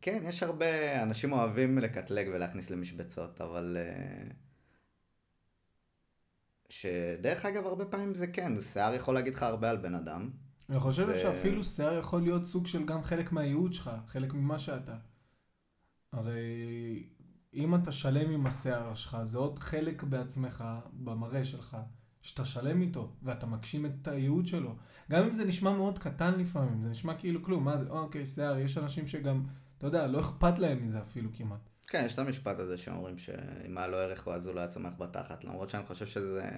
[0.00, 3.76] כן, יש הרבה, אנשים אוהבים לקטלג ולהכניס למשבצות, אבל...
[3.80, 4.28] אה,
[6.68, 10.30] שדרך אגב, הרבה פעמים זה כן, שיער יכול להגיד לך הרבה על בן אדם.
[10.70, 11.18] אני חושב זה...
[11.18, 14.96] שאפילו שיער יכול להיות סוג של גם חלק מהייעוד שלך, חלק ממה שאתה.
[16.12, 17.08] הרי
[17.56, 21.76] אם אתה שלם עם השיער שלך, זה עוד חלק בעצמך, במראה שלך,
[22.22, 24.76] שאתה שלם איתו, ואתה מגשים את הייעוד שלו.
[25.10, 28.58] גם אם זה נשמע מאוד קטן לפעמים, זה נשמע כאילו כלום, מה זה, אוקיי, שיער,
[28.58, 29.42] יש אנשים שגם,
[29.78, 31.68] אתה יודע, לא אכפת להם מזה אפילו כמעט.
[31.86, 34.92] כן, יש את המשפט הזה שאומרים שאם היה לו ערך אז הוא לא היה צומח
[34.98, 36.48] בתחת, למרות שאני חושב שזה...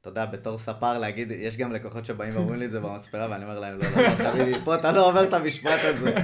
[0.00, 3.44] אתה יודע, בתור ספר להגיד, יש גם לקוחות שבאים ואומרים לי את זה במספרה, ואני
[3.44, 6.14] אומר להם, לא, לא, לא, חביבי, פה אתה לא אומר את המשפט הזה,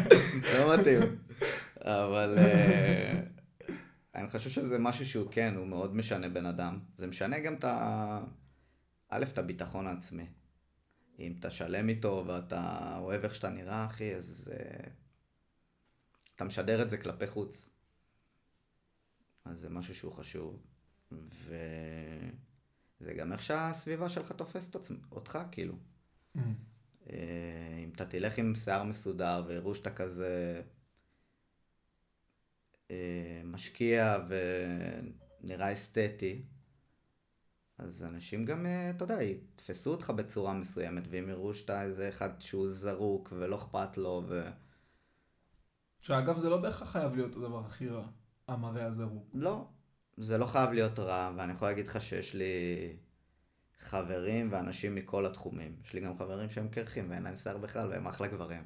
[0.58, 1.00] לא מתאים.
[1.84, 3.20] אבל אה,
[4.14, 6.80] אני חושב שזה משהו שהוא כן, הוא מאוד משנה בן אדם.
[6.98, 8.24] זה משנה גם את ה...
[9.08, 10.26] א', את הביטחון העצמי.
[11.18, 14.88] אם אתה שלם איתו ואתה אוהב איך שאתה נראה, אחי, אז uh,
[16.36, 17.70] אתה משדר את זה כלפי חוץ.
[19.44, 20.62] אז זה משהו שהוא חשוב.
[21.12, 24.76] וזה גם איך שהסביבה שלך תופסת
[25.12, 25.74] אותך, כאילו.
[26.36, 26.40] Mm.
[27.04, 27.10] Uh,
[27.84, 30.62] אם אתה תלך עם שיער מסודר ויראו שאתה כזה
[33.44, 34.18] משקיע
[35.42, 36.42] ונראה אסתטי,
[37.78, 42.40] אז אנשים גם, אה, אתה יודע, יתפסו אותך בצורה מסוימת, ואם יראו שאתה איזה אחד
[42.40, 44.42] שהוא זרוק ולא אכפת לו, ו...
[45.98, 48.06] שאגב, זה לא בהכרח חייב להיות הדבר הכי רע,
[48.48, 49.30] המראה הזרוק.
[49.34, 49.66] לא,
[50.16, 52.52] זה לא חייב להיות רע, ואני יכול להגיד לך שיש לי
[53.82, 55.76] חברים ואנשים מכל התחומים.
[55.84, 58.62] יש לי גם חברים שהם קרחים ואין להם שיער בכלל והם אחלה גברים.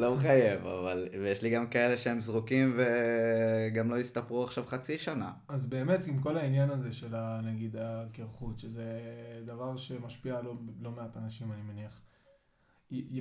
[0.00, 1.08] לא מחייב, אבל...
[1.22, 5.32] ויש לי גם כאלה שהם זרוקים וגם לא יסתפרו עכשיו חצי שנה.
[5.48, 9.00] אז באמת עם כל העניין הזה של נגיד הקרחות, שזה
[9.46, 12.00] דבר שמשפיע על לא, לא מעט אנשים אני מניח.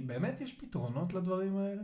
[0.05, 1.81] באמת יש פתרונות לדברים האלה?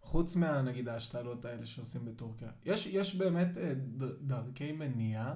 [0.00, 2.50] חוץ מה, נגיד, ההשתלות האלה שעושים בטורקיה.
[2.64, 3.72] יש, יש באמת אה,
[4.20, 5.34] דרכי מניעה,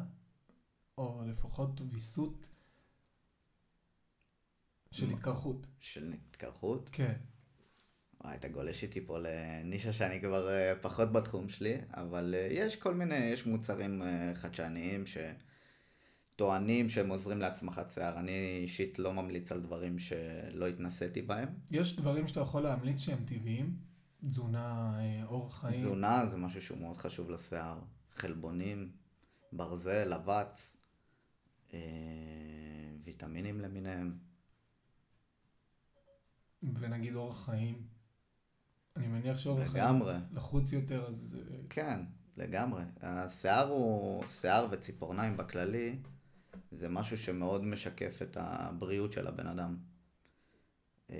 [0.98, 2.49] או לפחות ויסות
[4.90, 5.66] של התקרחות.
[5.80, 6.88] של התקרחות?
[6.92, 7.14] כן.
[8.24, 12.76] וואי, אתה גולש איתי פה לנישה שאני כבר uh, פחות בתחום שלי, אבל uh, יש
[12.76, 15.04] כל מיני, יש מוצרים uh, חדשניים
[16.36, 18.18] שטוענים שהם עוזרים להצמחת שיער.
[18.18, 21.48] אני אישית לא ממליץ על דברים שלא התנסיתי בהם.
[21.70, 23.76] יש דברים שאתה יכול להמליץ שהם טבעיים?
[24.28, 25.74] תזונה, אורח חיים?
[25.74, 27.78] תזונה זה משהו שהוא מאוד חשוב לשיער.
[28.14, 28.92] חלבונים,
[29.52, 30.76] ברזל, אבץ,
[33.04, 34.29] ויטמינים למיניהם.
[36.62, 37.82] ונגיד אורח חיים,
[38.96, 41.38] אני מניח שאורח חיים לחוץ יותר, אז...
[41.50, 42.00] אה, כן,
[42.36, 42.82] לגמרי.
[43.00, 45.98] השיער הוא, שיער וציפורניים בכללי,
[46.70, 49.76] זה משהו שמאוד משקף את הבריאות של הבן אדם.
[51.10, 51.16] אה,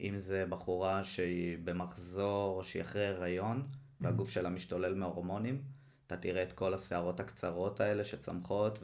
[0.00, 3.76] אם זה בחורה שהיא במחזור, שהיא אחרי הריון, mm-hmm.
[4.00, 5.62] והגוף שלה משתולל מהורמונים,
[6.06, 8.78] אתה תראה את כל השערות הקצרות האלה שצמחות,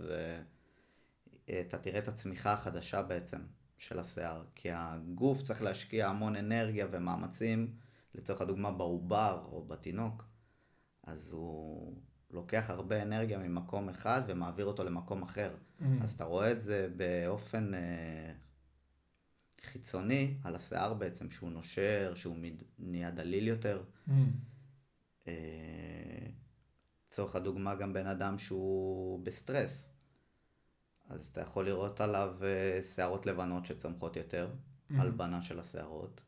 [1.49, 3.39] ואתה תראה את הצמיחה החדשה בעצם.
[3.77, 7.75] של השיער, כי הגוף צריך להשקיע המון אנרגיה ומאמצים
[8.15, 10.25] לצורך הדוגמה בעובר או בתינוק,
[11.03, 11.95] אז הוא
[12.31, 15.55] לוקח הרבה אנרגיה ממקום אחד ומעביר אותו למקום אחר.
[15.55, 15.85] Mm.
[16.03, 18.33] אז אתה רואה את זה באופן אה,
[19.63, 22.63] חיצוני על השיער בעצם, שהוא נושר, שהוא מד...
[22.79, 23.83] נהיה דליל יותר.
[24.09, 24.13] Mm.
[25.29, 25.33] אה,
[27.07, 29.94] לצורך הדוגמה גם בן אדם שהוא בסטרס.
[31.09, 34.51] אז אתה יכול לראות עליו אה, שערות לבנות שצומחות יותר,
[34.91, 34.95] Mhm.
[35.01, 36.21] הלבנה של השערות.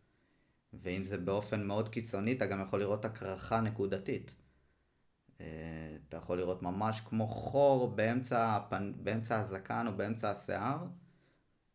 [0.73, 4.35] ואם זה באופן מאוד קיצוני, אתה גם יכול לראות הקרחה נקודתית.
[5.41, 5.47] אה,
[6.09, 8.93] אתה יכול לראות ממש כמו חור באמצע, הפנ...
[9.05, 10.87] באמצע הזקן או באמצע השיער,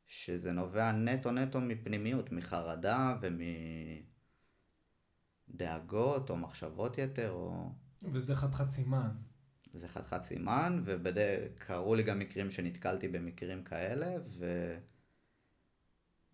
[0.06, 3.18] שזה נובע נטו נטו מפנימיות, מחרדה
[5.50, 7.70] ומדאגות או מחשבות יתר, או...
[8.04, 9.10] וזה חתיכת סימן.
[9.74, 14.16] זה חתיכת סימן, וקרו לי גם מקרים שנתקלתי במקרים כאלה,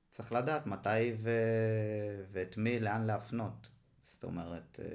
[0.10, 1.32] וצריך לדעת מתי ו...
[2.32, 3.69] ואת מי, לאן להפנות.
[4.04, 4.86] זאת אומרת, אה,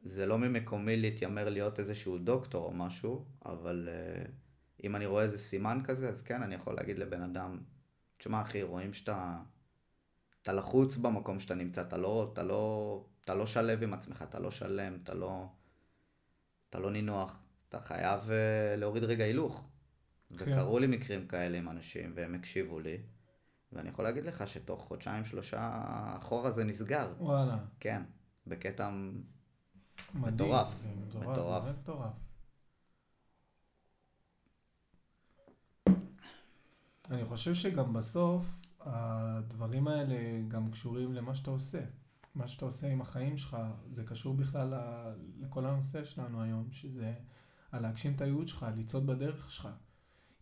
[0.00, 4.24] זה לא ממקומי להתיימר להיות איזשהו דוקטור או משהו, אבל אה,
[4.84, 7.58] אם אני רואה איזה סימן כזה, אז כן, אני יכול להגיד לבן אדם,
[8.18, 9.38] תשמע אחי, רואים שאתה
[10.42, 14.38] אתה לחוץ במקום שאתה נמצא, אתה לא, אתה לא, אתה לא שלב עם עצמך, אתה
[14.38, 15.46] לא שלם, אתה לא,
[16.74, 19.64] אתה לא נינוח, אתה חייב uh, להוריד רגע הילוך.
[20.38, 20.52] כן.
[20.52, 22.98] וקרו לי מקרים כאלה עם אנשים, והם הקשיבו לי,
[23.72, 27.12] ואני יכול להגיד לך שתוך חודשיים שלושה החור הזה נסגר.
[27.18, 27.58] וואלה.
[27.80, 28.02] כן,
[28.46, 28.90] בקטע
[30.14, 30.34] מדהים.
[30.34, 30.82] מטורף.
[31.14, 31.28] מטורף.
[31.28, 31.64] מטורף.
[31.82, 32.12] מטורף.
[37.10, 38.46] אני חושב שגם בסוף
[38.80, 40.16] הדברים האלה
[40.48, 41.80] גם קשורים למה שאתה עושה.
[42.34, 43.56] מה שאתה עושה עם החיים שלך,
[43.90, 44.74] זה קשור בכלל
[45.40, 47.14] לכל הנושא שלנו היום, שזה
[47.72, 49.68] על להגשים את הייעוד שלך, לצעוד בדרך שלך.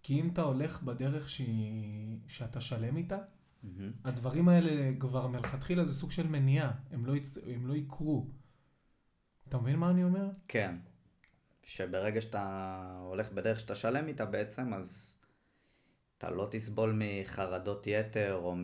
[0.02, 3.18] כי אם אתה הולך בדרך שהיא, שאתה שלם איתה,
[3.62, 3.92] מהמם.
[4.04, 7.38] הדברים האלה כבר מלכתחילה זה סוג של מניעה, הם לא, יצ...
[7.46, 8.30] הם לא יקרו.
[9.48, 10.30] אתה מבין מה אני אומר?
[10.48, 10.76] כן,
[11.62, 15.18] שברגע שאתה הולך בדרך שאתה שלם איתה בעצם, אז
[16.18, 18.54] אתה לא תסבול מחרדות יתר או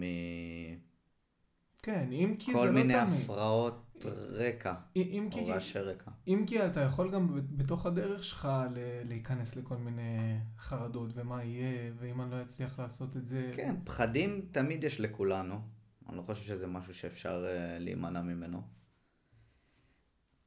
[1.83, 3.21] כן, אם כי זה מיני לא תמיד.
[3.23, 3.85] הפרעות
[4.31, 6.11] רקע, אם כי, או רעשי רקע.
[6.29, 11.93] אם כי אתה יכול גם בתוך הדרך שלך ל- להיכנס לכל מיני חרדות ומה יהיה,
[11.99, 13.53] ואם אני לא אצליח לעשות את זה.
[13.57, 15.61] כן, פחדים תמיד יש לכולנו.
[16.09, 18.63] אני לא חושב שזה משהו שאפשר uh, להימנע ממנו.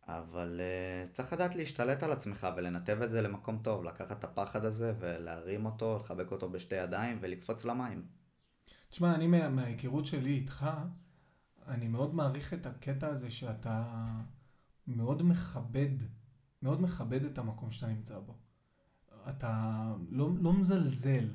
[0.07, 0.61] אבל
[1.05, 4.93] uh, צריך לדעת להשתלט על עצמך ולנתב את זה למקום טוב, לקחת את הפחד הזה
[4.99, 8.05] ולהרים אותו, לחבק אותו בשתי ידיים ולקפוץ למים.
[8.89, 10.65] תשמע, אני מה, מההיכרות שלי איתך,
[11.71, 14.05] אני מאוד מעריך את הקטע הזה שאתה
[14.87, 15.89] מאוד מכבד,
[16.61, 18.37] מאוד מכבד את המקום שאתה נמצא בו.
[19.29, 21.29] אתה לא, לא מזלזל,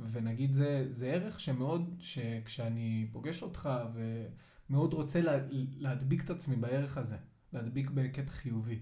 [0.00, 5.32] ונגיד זה, זה ערך שמאוד, שכשאני פוגש אותך ומאוד רוצה לה,
[5.76, 7.16] להדביק את עצמי בערך הזה,
[7.52, 8.80] להדביק בקטע חיובי.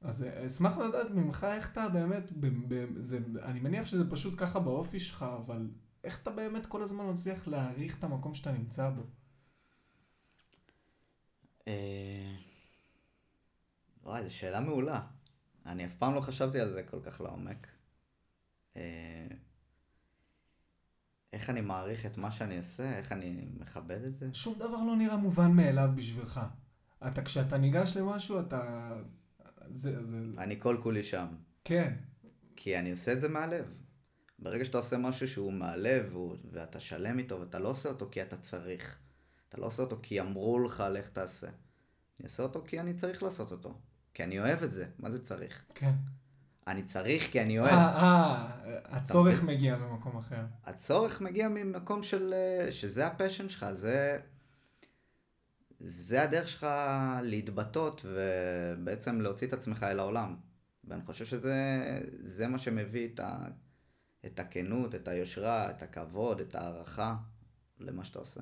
[0.00, 4.60] אז אשמח לדעת ממך איך אתה באמת, ב, ב, זה, אני מניח שזה פשוט ככה
[4.60, 5.70] באופי שלך, אבל
[6.04, 9.02] איך אתה באמת כל הזמן מצליח להעריך את המקום שאתה נמצא בו?
[11.68, 12.34] אה,
[14.02, 15.00] וואי, זו שאלה מעולה.
[15.66, 17.66] אני אף פעם לא חשבתי על זה כל כך לעומק.
[18.76, 19.26] אה,
[21.32, 24.34] איך אני מעריך את מה שאני עושה, איך אני מכבד את זה.
[24.34, 26.40] שום דבר לא נראה מובן מאליו בשבילך.
[27.06, 28.92] אתה, כשאתה ניגש למשהו, אתה...
[29.68, 30.18] זה, זה...
[30.38, 31.26] אני כל כולי שם.
[31.64, 31.94] כן,
[32.56, 33.74] כי אני עושה את זה מהלב.
[34.38, 36.16] ברגע שאתה עושה משהו שהוא מהלב
[36.52, 38.98] ואתה שלם איתו ואתה לא עושה אותו כי אתה צריך.
[39.48, 41.46] אתה לא עושה אותו כי אמרו לך לך תעשה.
[41.46, 43.78] אני עושה אותו כי אני צריך לעשות אותו.
[44.14, 44.86] כי אני אוהב את זה.
[44.98, 45.64] מה זה צריך?
[45.74, 45.92] כן.
[46.66, 47.72] אני צריך כי אני אה, אוהב.
[47.72, 48.48] אה,
[48.84, 49.56] הצורך מבין?
[49.56, 50.44] מגיע ממקום אחר.
[50.64, 52.32] הצורך מגיע ממקום של...
[52.32, 54.18] אה, שזה הפשן שלך, זה...
[55.80, 56.66] זה הדרך שלך
[57.22, 60.36] להתבטאות ובעצם להוציא את עצמך אל העולם.
[60.84, 61.82] ואני חושב שזה
[62.20, 63.38] זה מה שמביא את, ה,
[64.26, 67.16] את הכנות, את היושרה, את הכבוד, את ההערכה
[67.78, 68.40] למה שאתה עושה.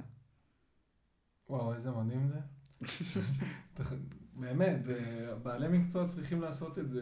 [1.48, 2.40] וואו, איזה מדהים זה.
[4.40, 5.00] באמת, זה,
[5.42, 7.00] בעלי מקצוע צריכים לעשות את זה,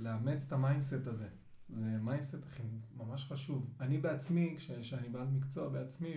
[0.00, 1.28] לאמץ את ה mindset הזה.
[1.68, 2.62] זה mindset הכי
[2.96, 3.70] ממש חשוב.
[3.80, 6.14] אני בעצמי, כש- כשאני בעל מקצוע בעצמי,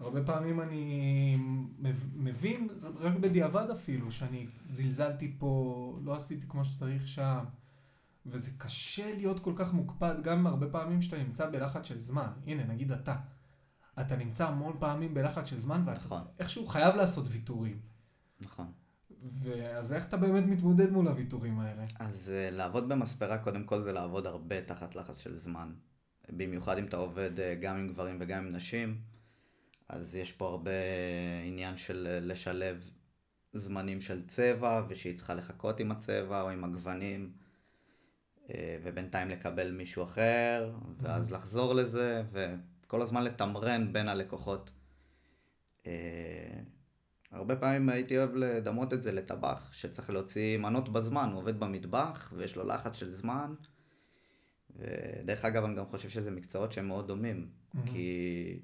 [0.00, 1.36] והרבה פעמים אני
[1.78, 2.68] מב- מבין,
[3.00, 7.44] רק בדיעבד אפילו, שאני זלזלתי פה, לא עשיתי כמו שצריך שם.
[8.26, 12.28] וזה קשה להיות כל כך מוקפד, גם הרבה פעמים שאתה נמצא בלחץ של זמן.
[12.46, 13.16] הנה, נגיד אתה.
[14.00, 17.80] אתה נמצא המון פעמים בלחץ של זמן, ואתה נכון, איכשהו חייב לעשות ויתורים.
[18.40, 18.66] נכון.
[19.42, 21.84] ואז איך אתה באמת מתמודד מול הוויתורים האלה?
[21.98, 25.72] אז אה, לעבוד במספרה קודם כל זה לעבוד הרבה תחת לחץ של זמן.
[26.30, 29.00] במיוחד אם אתה עובד אה, גם עם גברים וגם עם נשים,
[29.88, 30.70] אז יש פה הרבה
[31.44, 32.90] עניין של לשלב
[33.52, 37.32] זמנים של צבע, ושהיא צריכה לחכות עם הצבע או עם הגוונים,
[38.84, 42.22] ובינתיים לקבל מישהו אחר, ואז לחזור לזה,
[42.86, 44.70] וכל הזמן לתמרן בין הלקוחות.
[45.86, 46.60] אה,
[47.30, 52.32] הרבה פעמים הייתי אוהב לדמות את זה לטבח, שצריך להוציא מנות בזמן, הוא עובד במטבח,
[52.36, 53.54] ויש לו לחץ של זמן.
[54.76, 57.78] ודרך אגב, אני גם חושב שזה מקצועות שהם מאוד דומים, mm-hmm.
[57.86, 58.60] כי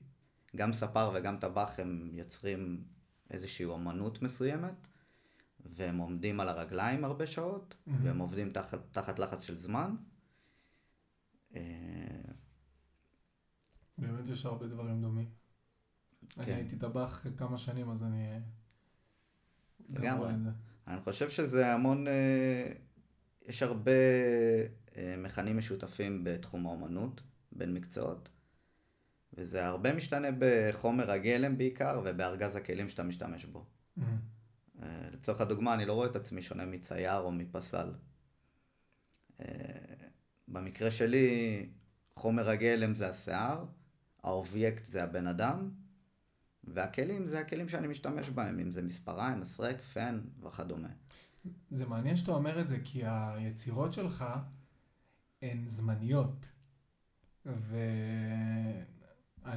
[0.57, 2.85] גם ספר וגם טבח הם יוצרים
[3.31, 4.87] איזושהי אומנות מסוימת,
[5.61, 7.91] והם עומדים על הרגליים הרבה שעות, mm-hmm.
[8.03, 9.95] והם עובדים תחת, תחת לחץ של זמן.
[14.05, 15.31] אה, באמת יש הרבה דברים דומים.
[16.29, 16.43] כן.
[16.43, 18.39] אני הייתי טבח כמה שנים, אז אני...
[19.89, 20.33] לגמרי.
[20.87, 22.09] אני חושב שזה המון...
[22.09, 22.73] אה,
[23.47, 23.93] יש הרבה
[24.97, 27.21] אה, מכנים משותפים בתחום האומנות,
[27.53, 28.29] בין מקצועות,
[29.33, 33.65] וזה הרבה משתנה בחומר הגלם בעיקר, ובארגז הכלים שאתה משתמש בו.
[33.99, 34.03] Mm-hmm.
[35.13, 37.93] לצורך הדוגמה, אני לא רואה את עצמי שונה מצייר או מפסל.
[40.49, 41.67] במקרה שלי,
[42.15, 43.65] חומר הגלם זה השיער,
[44.25, 45.71] האובייקט זה הבן אדם,
[46.65, 50.89] והכלים זה הכלים שאני משתמש בהם, אם זה מספריים, מסרק, פן וכדומה.
[51.71, 54.25] זה מעניין שאתה אומר את זה, כי היצירות שלך
[55.43, 56.47] הן זמניות.
[57.47, 57.65] ואני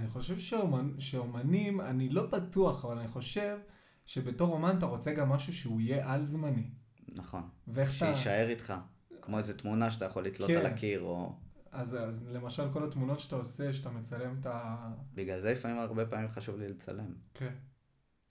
[0.07, 0.99] חושב שאומנ...
[0.99, 3.57] שאומנים, אני לא בטוח, אבל אני חושב
[4.05, 6.69] שבתור אומן אתה רוצה גם משהו שהוא יהיה על זמני.
[7.07, 7.49] נכון.
[7.91, 8.51] שיישאר אתה...
[8.51, 8.73] איתך.
[9.21, 10.57] כמו איזה תמונה שאתה יכול לתלות כן.
[10.57, 11.35] על הקיר, או...
[11.75, 14.75] אז, אז למשל כל התמונות שאתה עושה, שאתה מצלם את ה...
[15.13, 17.13] בגלל זה לפעמים הרבה פעמים חשוב לי לצלם.
[17.33, 17.53] כן.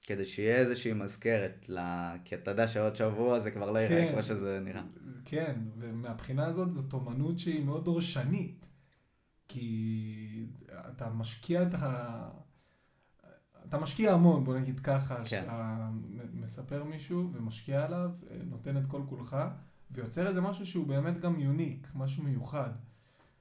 [0.03, 2.15] כדי שיהיה איזושהי מזכרת, לה...
[2.25, 3.95] כי אתה יודע שעוד שבוע זה כבר לא כן.
[3.95, 4.83] יראה כמו שזה נראה.
[5.25, 8.67] כן, ומהבחינה הזאת זאת אומנות שהיא מאוד דורשנית.
[9.49, 10.47] כי
[10.89, 12.29] אתה משקיע את ה...
[13.69, 15.25] אתה משקיע המון, בוא נגיד ככה, כן.
[15.25, 15.91] שאתה
[16.35, 18.11] מספר מישהו ומשקיע עליו,
[18.45, 19.37] נותן את כל כולך,
[19.91, 22.71] ויוצר איזה משהו שהוא באמת גם יוניק, משהו מיוחד.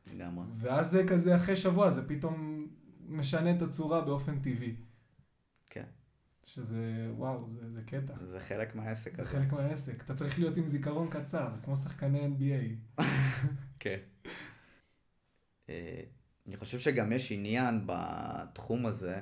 [0.08, 0.46] לגמרי.
[0.58, 2.68] ואז זה כזה אחרי שבוע, זה פתאום
[3.08, 4.76] משנה את הצורה באופן טבעי.
[5.70, 5.86] כן.
[6.46, 8.13] שזה, וואו, זה, זה קטע.
[8.32, 9.32] זה חלק מהעסק זה הזה.
[9.32, 10.04] זה חלק מהעסק.
[10.04, 13.02] אתה צריך להיות עם זיכרון קצר, כמו שחקני NBA.
[13.80, 14.00] כן.
[15.70, 16.02] אה,
[16.48, 19.22] אני חושב שגם יש עניין בתחום הזה,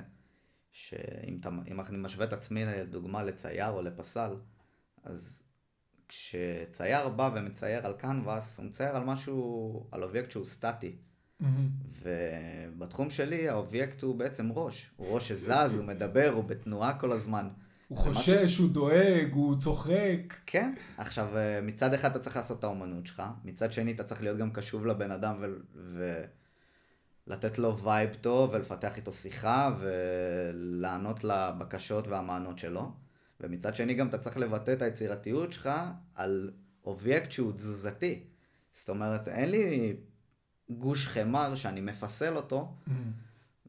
[0.70, 1.40] שאם
[1.88, 4.36] אני משווה את עצמי לדוגמה לצייר או לפסל,
[5.02, 5.41] אז
[6.12, 10.96] כשצייר בא ומצייר על קנבס, הוא מצייר על משהו, על אובייקט שהוא סטטי.
[11.42, 11.44] Mm-hmm.
[12.02, 14.90] ובתחום שלי האובייקט הוא בעצם ראש.
[14.96, 17.48] הוא ראש שזז, הוא מדבר, הוא בתנועה כל הזמן.
[17.88, 18.64] הוא חושש, משהו...
[18.64, 20.34] הוא דואג, הוא צוחק.
[20.46, 20.74] כן.
[20.96, 24.38] עכשיו, אה, מצד אחד אתה צריך לעשות את האומנות שלך, מצד שני אתה צריך להיות
[24.38, 25.36] גם קשוב לבן אדם
[25.74, 26.24] ו...
[27.26, 32.92] ולתת לו vibe טוב ולפתח איתו שיחה ולענות לבקשות והמענות שלו.
[33.42, 35.70] ומצד שני גם אתה צריך לבטא את היצירתיות שלך
[36.14, 36.50] על
[36.84, 38.24] אובייקט שהוא תזוזתי.
[38.72, 39.96] זאת אומרת, אין לי
[40.70, 42.90] גוש חמר שאני מפסל אותו, mm.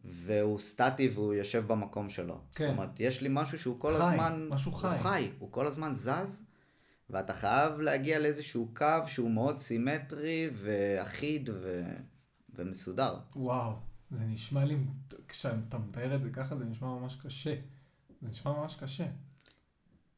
[0.06, 2.42] והוא סטטי והוא יושב במקום שלו.
[2.56, 2.66] כן.
[2.66, 4.48] זאת אומרת, יש לי משהו שהוא כל חי, הזמן...
[4.50, 4.88] משהו חי.
[4.88, 6.44] הוא חי, הוא כל הזמן זז,
[7.10, 11.84] ואתה חייב להגיע לאיזשהו קו שהוא מאוד סימטרי ואחיד ו...
[12.56, 13.16] ומסודר.
[13.36, 13.74] וואו,
[14.12, 14.78] זה נשמע לי,
[15.28, 17.56] כשאתה מתאר את זה ככה, זה נשמע ממש קשה.
[18.22, 19.06] זה נשמע ממש קשה.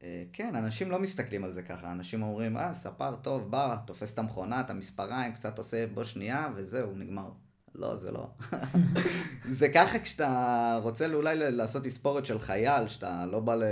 [0.06, 4.14] אה, כן, אנשים לא מסתכלים על זה ככה, אנשים אומרים, אה, ספר טוב, בא, תופס
[4.14, 7.30] את המכונה, את המספריים, קצת עושה בו שנייה, וזהו, נגמר.
[7.74, 8.30] לא, זה לא.
[9.58, 13.62] זה ככה כשאתה רוצה אולי לעשות תספורת של חייל, שאתה לא בא ל...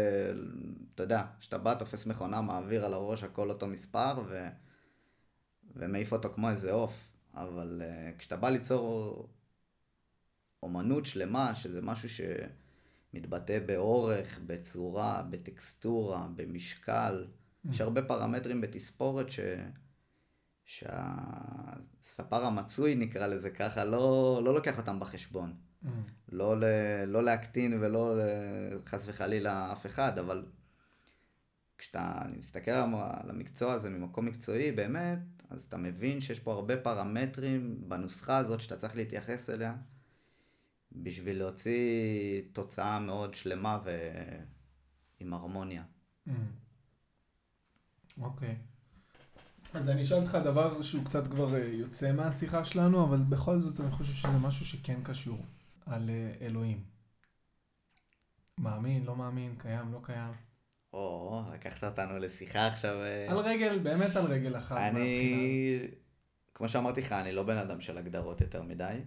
[0.94, 4.48] אתה יודע, כשאתה בא, תופס מכונה, מעביר על הראש הכל אותו מספר, ו...
[5.76, 7.08] ומעיף אותו כמו איזה עוף.
[7.34, 9.28] אבל uh, כשאתה בא ליצור
[10.62, 12.20] אומנות שלמה, שזה משהו ש...
[13.14, 17.26] מתבטא באורך, בצורה, בטקסטורה, במשקל.
[17.26, 17.70] Mm.
[17.70, 19.40] יש הרבה פרמטרים בתספורת ש...
[20.64, 25.54] שהספר המצוי, נקרא לזה ככה, לא, לא לוקח אותם בחשבון.
[25.84, 25.88] Mm.
[26.28, 26.64] לא, ל...
[27.06, 28.14] לא להקטין ולא
[28.86, 30.44] חס וחלילה אף אחד, אבל
[31.78, 35.18] כשאתה מסתכל על המקצוע הזה ממקום מקצועי, באמת,
[35.50, 39.74] אז אתה מבין שיש פה הרבה פרמטרים בנוסחה הזאת שאתה צריך להתייחס אליה.
[40.94, 45.82] בשביל להוציא תוצאה מאוד שלמה ועם הרמוניה.
[46.28, 46.30] Mm.
[48.20, 48.48] אוקיי.
[48.48, 48.52] Mm.
[48.52, 48.74] Okay.
[49.74, 53.80] אז אני אשאל אותך דבר שהוא קצת כבר אה, יוצא מהשיחה שלנו, אבל בכל זאת
[53.80, 55.38] אני חושב שזה משהו שכן קשור,
[55.86, 56.84] על אה, אלוהים.
[58.58, 60.32] מאמין, לא מאמין, קיים, לא קיים.
[60.92, 62.94] או, לקחת אותנו לשיחה עכשיו.
[63.02, 63.30] אה.
[63.30, 64.76] על רגל, באמת על רגל אחת.
[64.76, 65.80] אני,
[66.54, 69.00] כמו שאמרתי לך, אני לא בן אדם של הגדרות יותר מדי.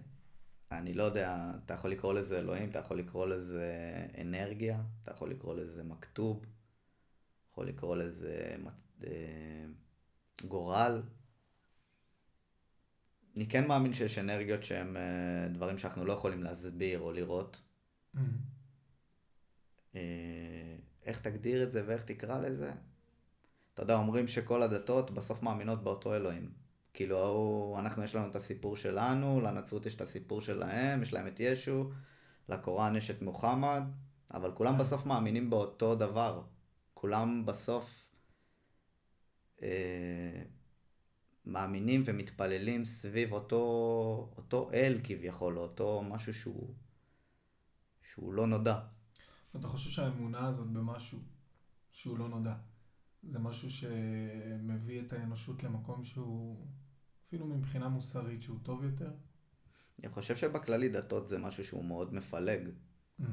[0.72, 3.72] אני לא יודע, אתה יכול לקרוא לזה אלוהים, אתה יכול לקרוא לזה
[4.20, 6.46] אנרגיה, אתה יכול לקרוא לזה מכתוב,
[7.50, 8.56] יכול לקרוא לזה
[9.04, 9.66] אה,
[10.48, 11.02] גורל.
[13.36, 17.60] אני כן מאמין שיש אנרגיות שהן אה, דברים שאנחנו לא יכולים להסביר או לראות.
[19.94, 22.72] אה, איך תגדיר את זה ואיך תקרא לזה?
[23.74, 26.67] אתה יודע, אומרים שכל הדתות בסוף מאמינות באותו אלוהים.
[26.98, 31.40] כאילו, אנחנו יש לנו את הסיפור שלנו, לנצרות יש את הסיפור שלהם, יש להם את
[31.40, 31.90] ישו,
[32.48, 33.82] לקוראן יש את מוחמד,
[34.34, 34.78] אבל כולם כן.
[34.78, 36.42] בסוף מאמינים באותו דבר.
[36.94, 38.10] כולם בסוף
[39.62, 40.42] אה,
[41.46, 46.74] מאמינים ומתפללים סביב אותו, אותו אל כביכול, אותו משהו שהוא,
[48.02, 48.80] שהוא לא נודע.
[49.56, 51.18] אתה חושב שהאמונה הזאת במשהו
[51.90, 52.54] שהוא לא נודע,
[53.22, 56.66] זה משהו שמביא את האנושות למקום שהוא,
[57.28, 59.10] אפילו מבחינה מוסרית, שהוא טוב יותר?
[59.98, 62.68] אני חושב שבכללי דתות זה משהו שהוא מאוד מפלג.
[63.20, 63.24] Mm.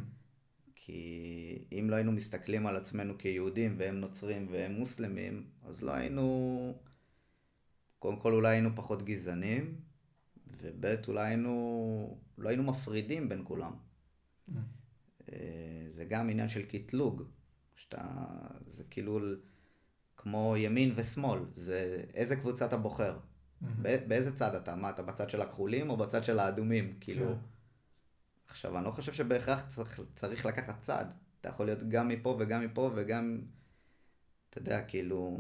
[0.76, 6.78] כי אם לא היינו מסתכלים על עצמנו כיהודים והם נוצרים והם מוסלמים, אז לא היינו...
[8.00, 9.82] קודם כל אולי היינו פחות גזענים,
[10.62, 12.20] וב' אולי היינו...
[12.38, 13.74] לא היינו מפרידים בין כולם.
[13.74, 14.54] Mm.
[15.32, 17.24] אה, זה גם עניין של קטלוג,
[17.76, 18.26] שאתה...
[18.68, 19.20] זה כאילו
[20.18, 23.20] כמו ימין ושמאל, זה איזה קבוצה אתה בוחר.
[23.66, 24.08] Mm-hmm.
[24.08, 24.76] באיזה צד אתה?
[24.76, 26.98] מה, אתה בצד של הכחולים או בצד של האדומים?
[27.00, 27.26] כאילו...
[27.28, 27.34] כן.
[28.48, 31.06] עכשיו, אני לא חושב שבהכרח צריך, צריך לקחת צד.
[31.42, 33.42] אתה יכול להיות גם מפה וגם מפה וגם,
[34.50, 35.38] אתה יודע, כאילו...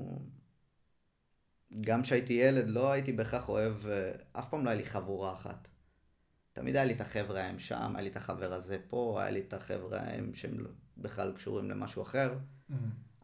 [1.81, 5.67] גם כשהייתי ילד לא הייתי בהכרח אוהב, אה, אף פעם לא היה לי חבורה אחת.
[6.53, 9.39] תמיד היה לי את החבר'ה ההם שם, היה לי את החבר הזה פה, היה לי
[9.39, 12.37] את החבר'ה ההם שהם לא, בכלל קשורים למשהו אחר.
[12.37, 12.73] Mm-hmm.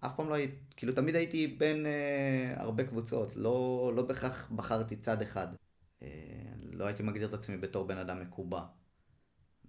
[0.05, 4.95] אף פעם לא הייתי, כאילו תמיד הייתי בין אה, הרבה קבוצות, לא, לא בהכרח בחרתי
[4.95, 5.47] צד אחד.
[6.01, 6.07] אה,
[6.71, 8.61] לא הייתי מגדיר את עצמי בתור בן אדם מקובע.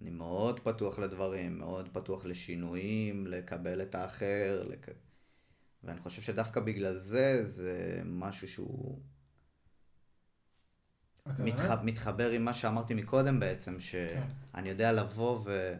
[0.01, 4.87] אני מאוד פתוח לדברים, מאוד פתוח לשינויים, לקבל את האחר, לק...
[5.83, 8.99] ואני חושב שדווקא בגלל זה, זה משהו שהוא
[11.39, 11.71] מתח...
[11.83, 14.21] מתחבר עם מה שאמרתי מקודם בעצם, שאני
[14.53, 14.65] כן.
[14.65, 15.73] יודע לבוא ו...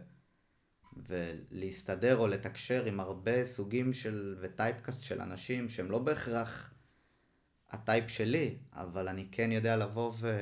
[1.07, 6.73] ולהסתדר או לתקשר עם הרבה סוגים של וטייפקאסט של אנשים שהם לא בהכרח
[7.69, 10.37] הטייפ שלי, אבל אני כן יודע לבוא ו...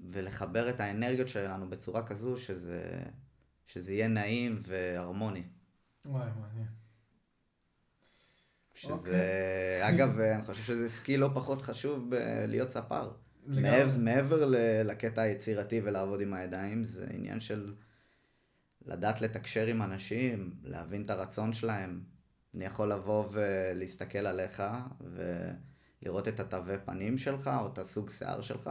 [0.00, 3.02] ולחבר את האנרגיות שלנו בצורה כזו שזה,
[3.66, 5.42] שזה יהיה נעים והרמוני.
[6.04, 6.66] וואי, מעניין.
[8.74, 8.98] שזה, okay.
[8.98, 9.88] אוקיי.
[9.90, 12.10] אגב, אני חושב שזה skill לא פחות חשוב
[12.48, 13.10] להיות ספר.
[13.46, 14.44] מעבר, מעבר
[14.84, 17.74] לקטע היצירתי ולעבוד עם הידיים, זה עניין של
[18.88, 22.02] לדעת לתקשר עם אנשים, להבין את הרצון שלהם.
[22.54, 24.62] אני יכול לבוא ולהסתכל עליך
[25.00, 28.70] ולראות את התווי פנים שלך או את הסוג שיער שלך,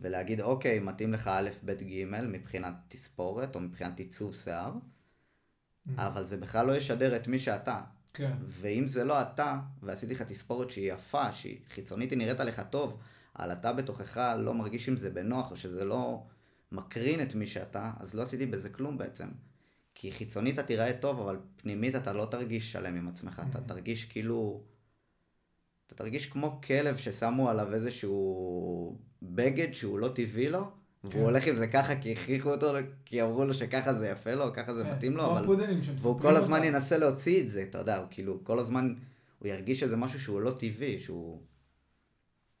[0.00, 5.90] ולהגיד, אוקיי, מתאים לך א', ב', ג' מבחינת תספורת או מבחינת עיצוב שיער, mm-hmm.
[5.96, 7.80] אבל זה בכלל לא ישדר את מי שאתה.
[8.14, 8.32] כן.
[8.46, 13.00] ואם זה לא אתה, ועשיתי לך תספורת שהיא יפה, שהיא חיצונית, היא נראית עליך טוב,
[13.38, 16.22] אבל אתה בתוכך לא מרגיש עם זה בנוח, או שזה לא
[16.74, 19.28] מקרין את מי שאתה, אז לא עשיתי בזה כלום בעצם.
[19.94, 23.50] כי חיצונית אתה תיראה טוב, אבל פנימית אתה לא תרגיש שלם עם עצמך, mm-hmm.
[23.50, 24.62] אתה תרגיש כאילו...
[25.86, 30.70] אתה תרגיש כמו כלב ששמו עליו איזשהו בגד שהוא לא טבעי לו,
[31.04, 31.20] והוא כן.
[31.20, 32.72] הולך עם זה ככה כי הכריחו אותו,
[33.04, 34.92] כי אמרו לו שככה זה יפה לו, ככה זה כן.
[34.92, 35.46] מתאים לו, אבל...
[35.98, 38.94] והוא כל הזמן ינסה להוציא את זה, אתה יודע, הוא כאילו, כל הזמן,
[39.38, 41.40] הוא ירגיש שזה משהו שהוא לא טבעי, שהוא...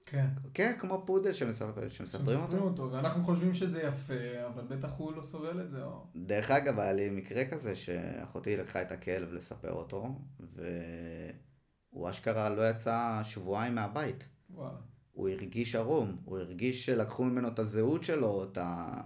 [0.06, 0.26] כן.
[0.54, 2.58] כן, כמו פודל שמספרים, שמספרים אותו.
[2.58, 6.06] אותו, ואנחנו חושבים שזה יפה, אבל בטח הוא לא סובל את זה, או...
[6.16, 12.70] דרך אגב, היה לי מקרה כזה שאחותי לקחה את הכלב לספר אותו, והוא אשכרה לא
[12.70, 14.28] יצא שבועיים מהבית.
[14.50, 14.78] וואלה.
[15.12, 19.00] הוא הרגיש ערום, הוא הרגיש שלקחו ממנו את הזהות שלו, את ה...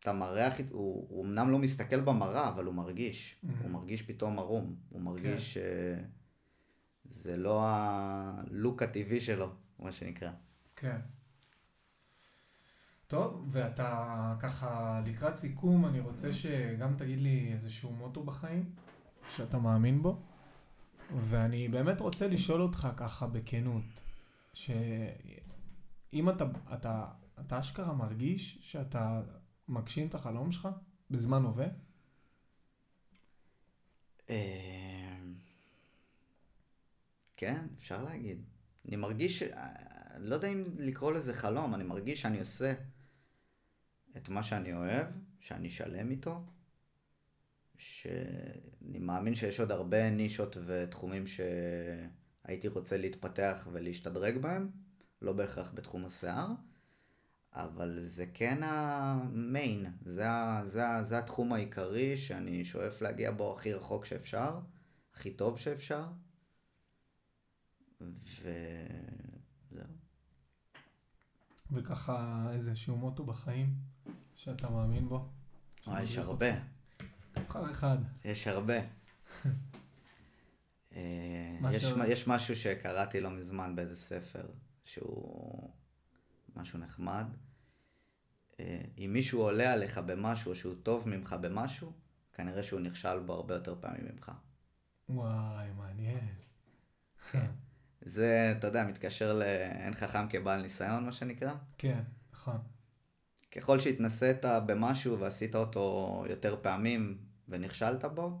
[0.00, 3.36] את המראה, הוא, הוא אמנם לא מסתכל במראה, אבל הוא מרגיש.
[3.44, 3.62] Mm-hmm.
[3.62, 4.76] הוא מרגיש פתאום ערום.
[4.88, 6.04] הוא מרגיש כן.
[7.10, 10.30] שזה לא הלוק הטבעי שלו, מה שנקרא.
[10.76, 10.98] כן.
[13.06, 18.72] טוב, ואתה ככה לקראת סיכום, אני רוצה שגם תגיד לי איזשהו מוטו בחיים,
[19.30, 20.22] שאתה מאמין בו.
[21.28, 23.82] ואני באמת רוצה לשאול אותך ככה בכנות,
[24.52, 26.44] שאם אתה,
[26.74, 27.06] אתה,
[27.40, 29.22] אתה אשכרה מרגיש שאתה
[29.68, 30.68] מגשים את החלום שלך
[31.10, 31.66] בזמן הווה?
[37.40, 38.44] כן, אפשר להגיד.
[38.88, 42.72] אני מרגיש, אני לא יודע אם לקרוא לזה חלום, אני מרגיש שאני עושה
[44.16, 45.06] את מה שאני אוהב,
[45.38, 46.44] שאני שלם איתו,
[47.76, 54.70] שאני מאמין שיש עוד הרבה נישות ותחומים שהייתי רוצה להתפתח ולהשתדרג בהם,
[55.22, 56.48] לא בהכרח בתחום השיער,
[57.52, 60.24] אבל זה כן המיין, זה,
[60.64, 64.58] זה, זה התחום העיקרי שאני שואף להגיע בו הכי רחוק שאפשר,
[65.14, 66.04] הכי טוב שאפשר,
[68.00, 69.84] וזהו.
[71.72, 73.74] וככה איזשהו מוטו בחיים
[74.36, 75.28] שאתה מאמין בו?
[75.88, 76.46] אה, יש הרבה.
[77.36, 77.98] נבחר אחד.
[78.24, 78.74] יש הרבה.
[80.96, 84.46] אה, יש, יש משהו שקראתי לא מזמן באיזה ספר,
[84.84, 85.70] שהוא
[86.56, 87.26] משהו נחמד.
[88.60, 91.92] אה, אם מישהו עולה עליך במשהו, שהוא טוב ממך במשהו,
[92.32, 94.32] כנראה שהוא נכשל בו הרבה יותר פעמים ממך.
[95.08, 96.28] וואי, מעניין.
[98.02, 101.54] זה, אתה יודע, מתקשר ל"אין חכם כבעל ניסיון", מה שנקרא.
[101.78, 102.00] כן,
[102.32, 102.58] נכון.
[103.52, 108.40] ככל שהתנסית במשהו ועשית אותו יותר פעמים ונכשלת בו,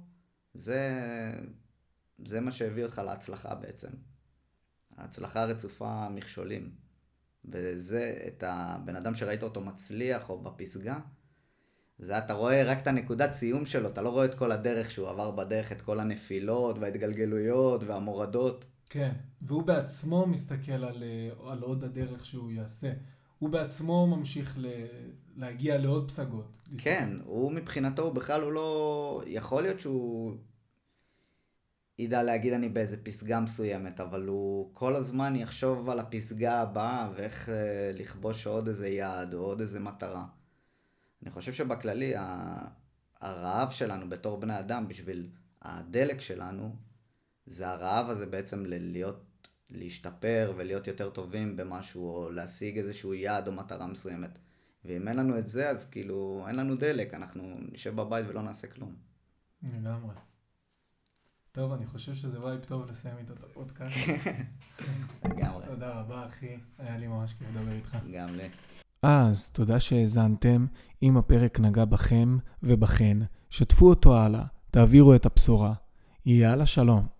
[0.54, 0.90] זה,
[2.26, 3.88] זה מה שהביא אותך להצלחה בעצם.
[4.96, 6.70] ההצלחה רצופה מכשולים.
[7.44, 10.98] וזה, את הבן אדם שראית אותו מצליח או בפסגה,
[11.98, 15.08] זה אתה רואה רק את הנקודת סיום שלו, אתה לא רואה את כל הדרך שהוא
[15.08, 18.64] עבר בדרך, את כל הנפילות וההתגלגלויות והמורדות.
[18.90, 19.12] כן,
[19.42, 22.92] והוא בעצמו מסתכל על, אה, על עוד הדרך שהוא יעשה.
[23.38, 24.66] הוא בעצמו ממשיך ל...
[25.36, 26.68] להגיע לעוד פסגות.
[26.78, 29.22] כן, הוא מבחינתו, הוא בכלל הוא לא...
[29.26, 30.36] יכול להיות שהוא
[31.98, 37.48] ידע להגיד אני באיזה פסגה מסוימת, אבל הוא כל הזמן יחשוב על הפסגה הבאה ואיך
[37.48, 40.26] אה, לכבוש עוד איזה יעד או עוד איזה מטרה.
[41.22, 42.14] אני חושב שבכללי
[43.20, 45.28] הרעב שלנו בתור בני אדם בשביל
[45.62, 46.76] הדלק שלנו,
[47.46, 53.52] זה הרעב הזה בעצם להיות, להשתפר ולהיות יותר טובים במשהו או להשיג איזשהו יעד או
[53.52, 54.38] מטרה מסוימת.
[54.84, 58.66] ואם אין לנו את זה, אז כאילו אין לנו דלק, אנחנו נשב בבית ולא נעשה
[58.66, 58.94] כלום.
[59.62, 60.14] לגמרי.
[61.52, 63.96] טוב, אני חושב שזה vibe טוב לסיים איתו את הפודקאסט.
[65.24, 65.66] לגמרי.
[65.66, 66.56] תודה רבה, אחי.
[66.78, 67.96] היה לי ממש כיף לדבר איתך.
[68.12, 68.48] גם לי.
[69.02, 70.66] אז תודה שהאזנתם.
[71.02, 73.18] אם הפרק נגע בכם ובכן,
[73.50, 75.74] שתפו אותו הלאה, תעבירו את הבשורה.
[76.26, 77.19] יאללה, שלום.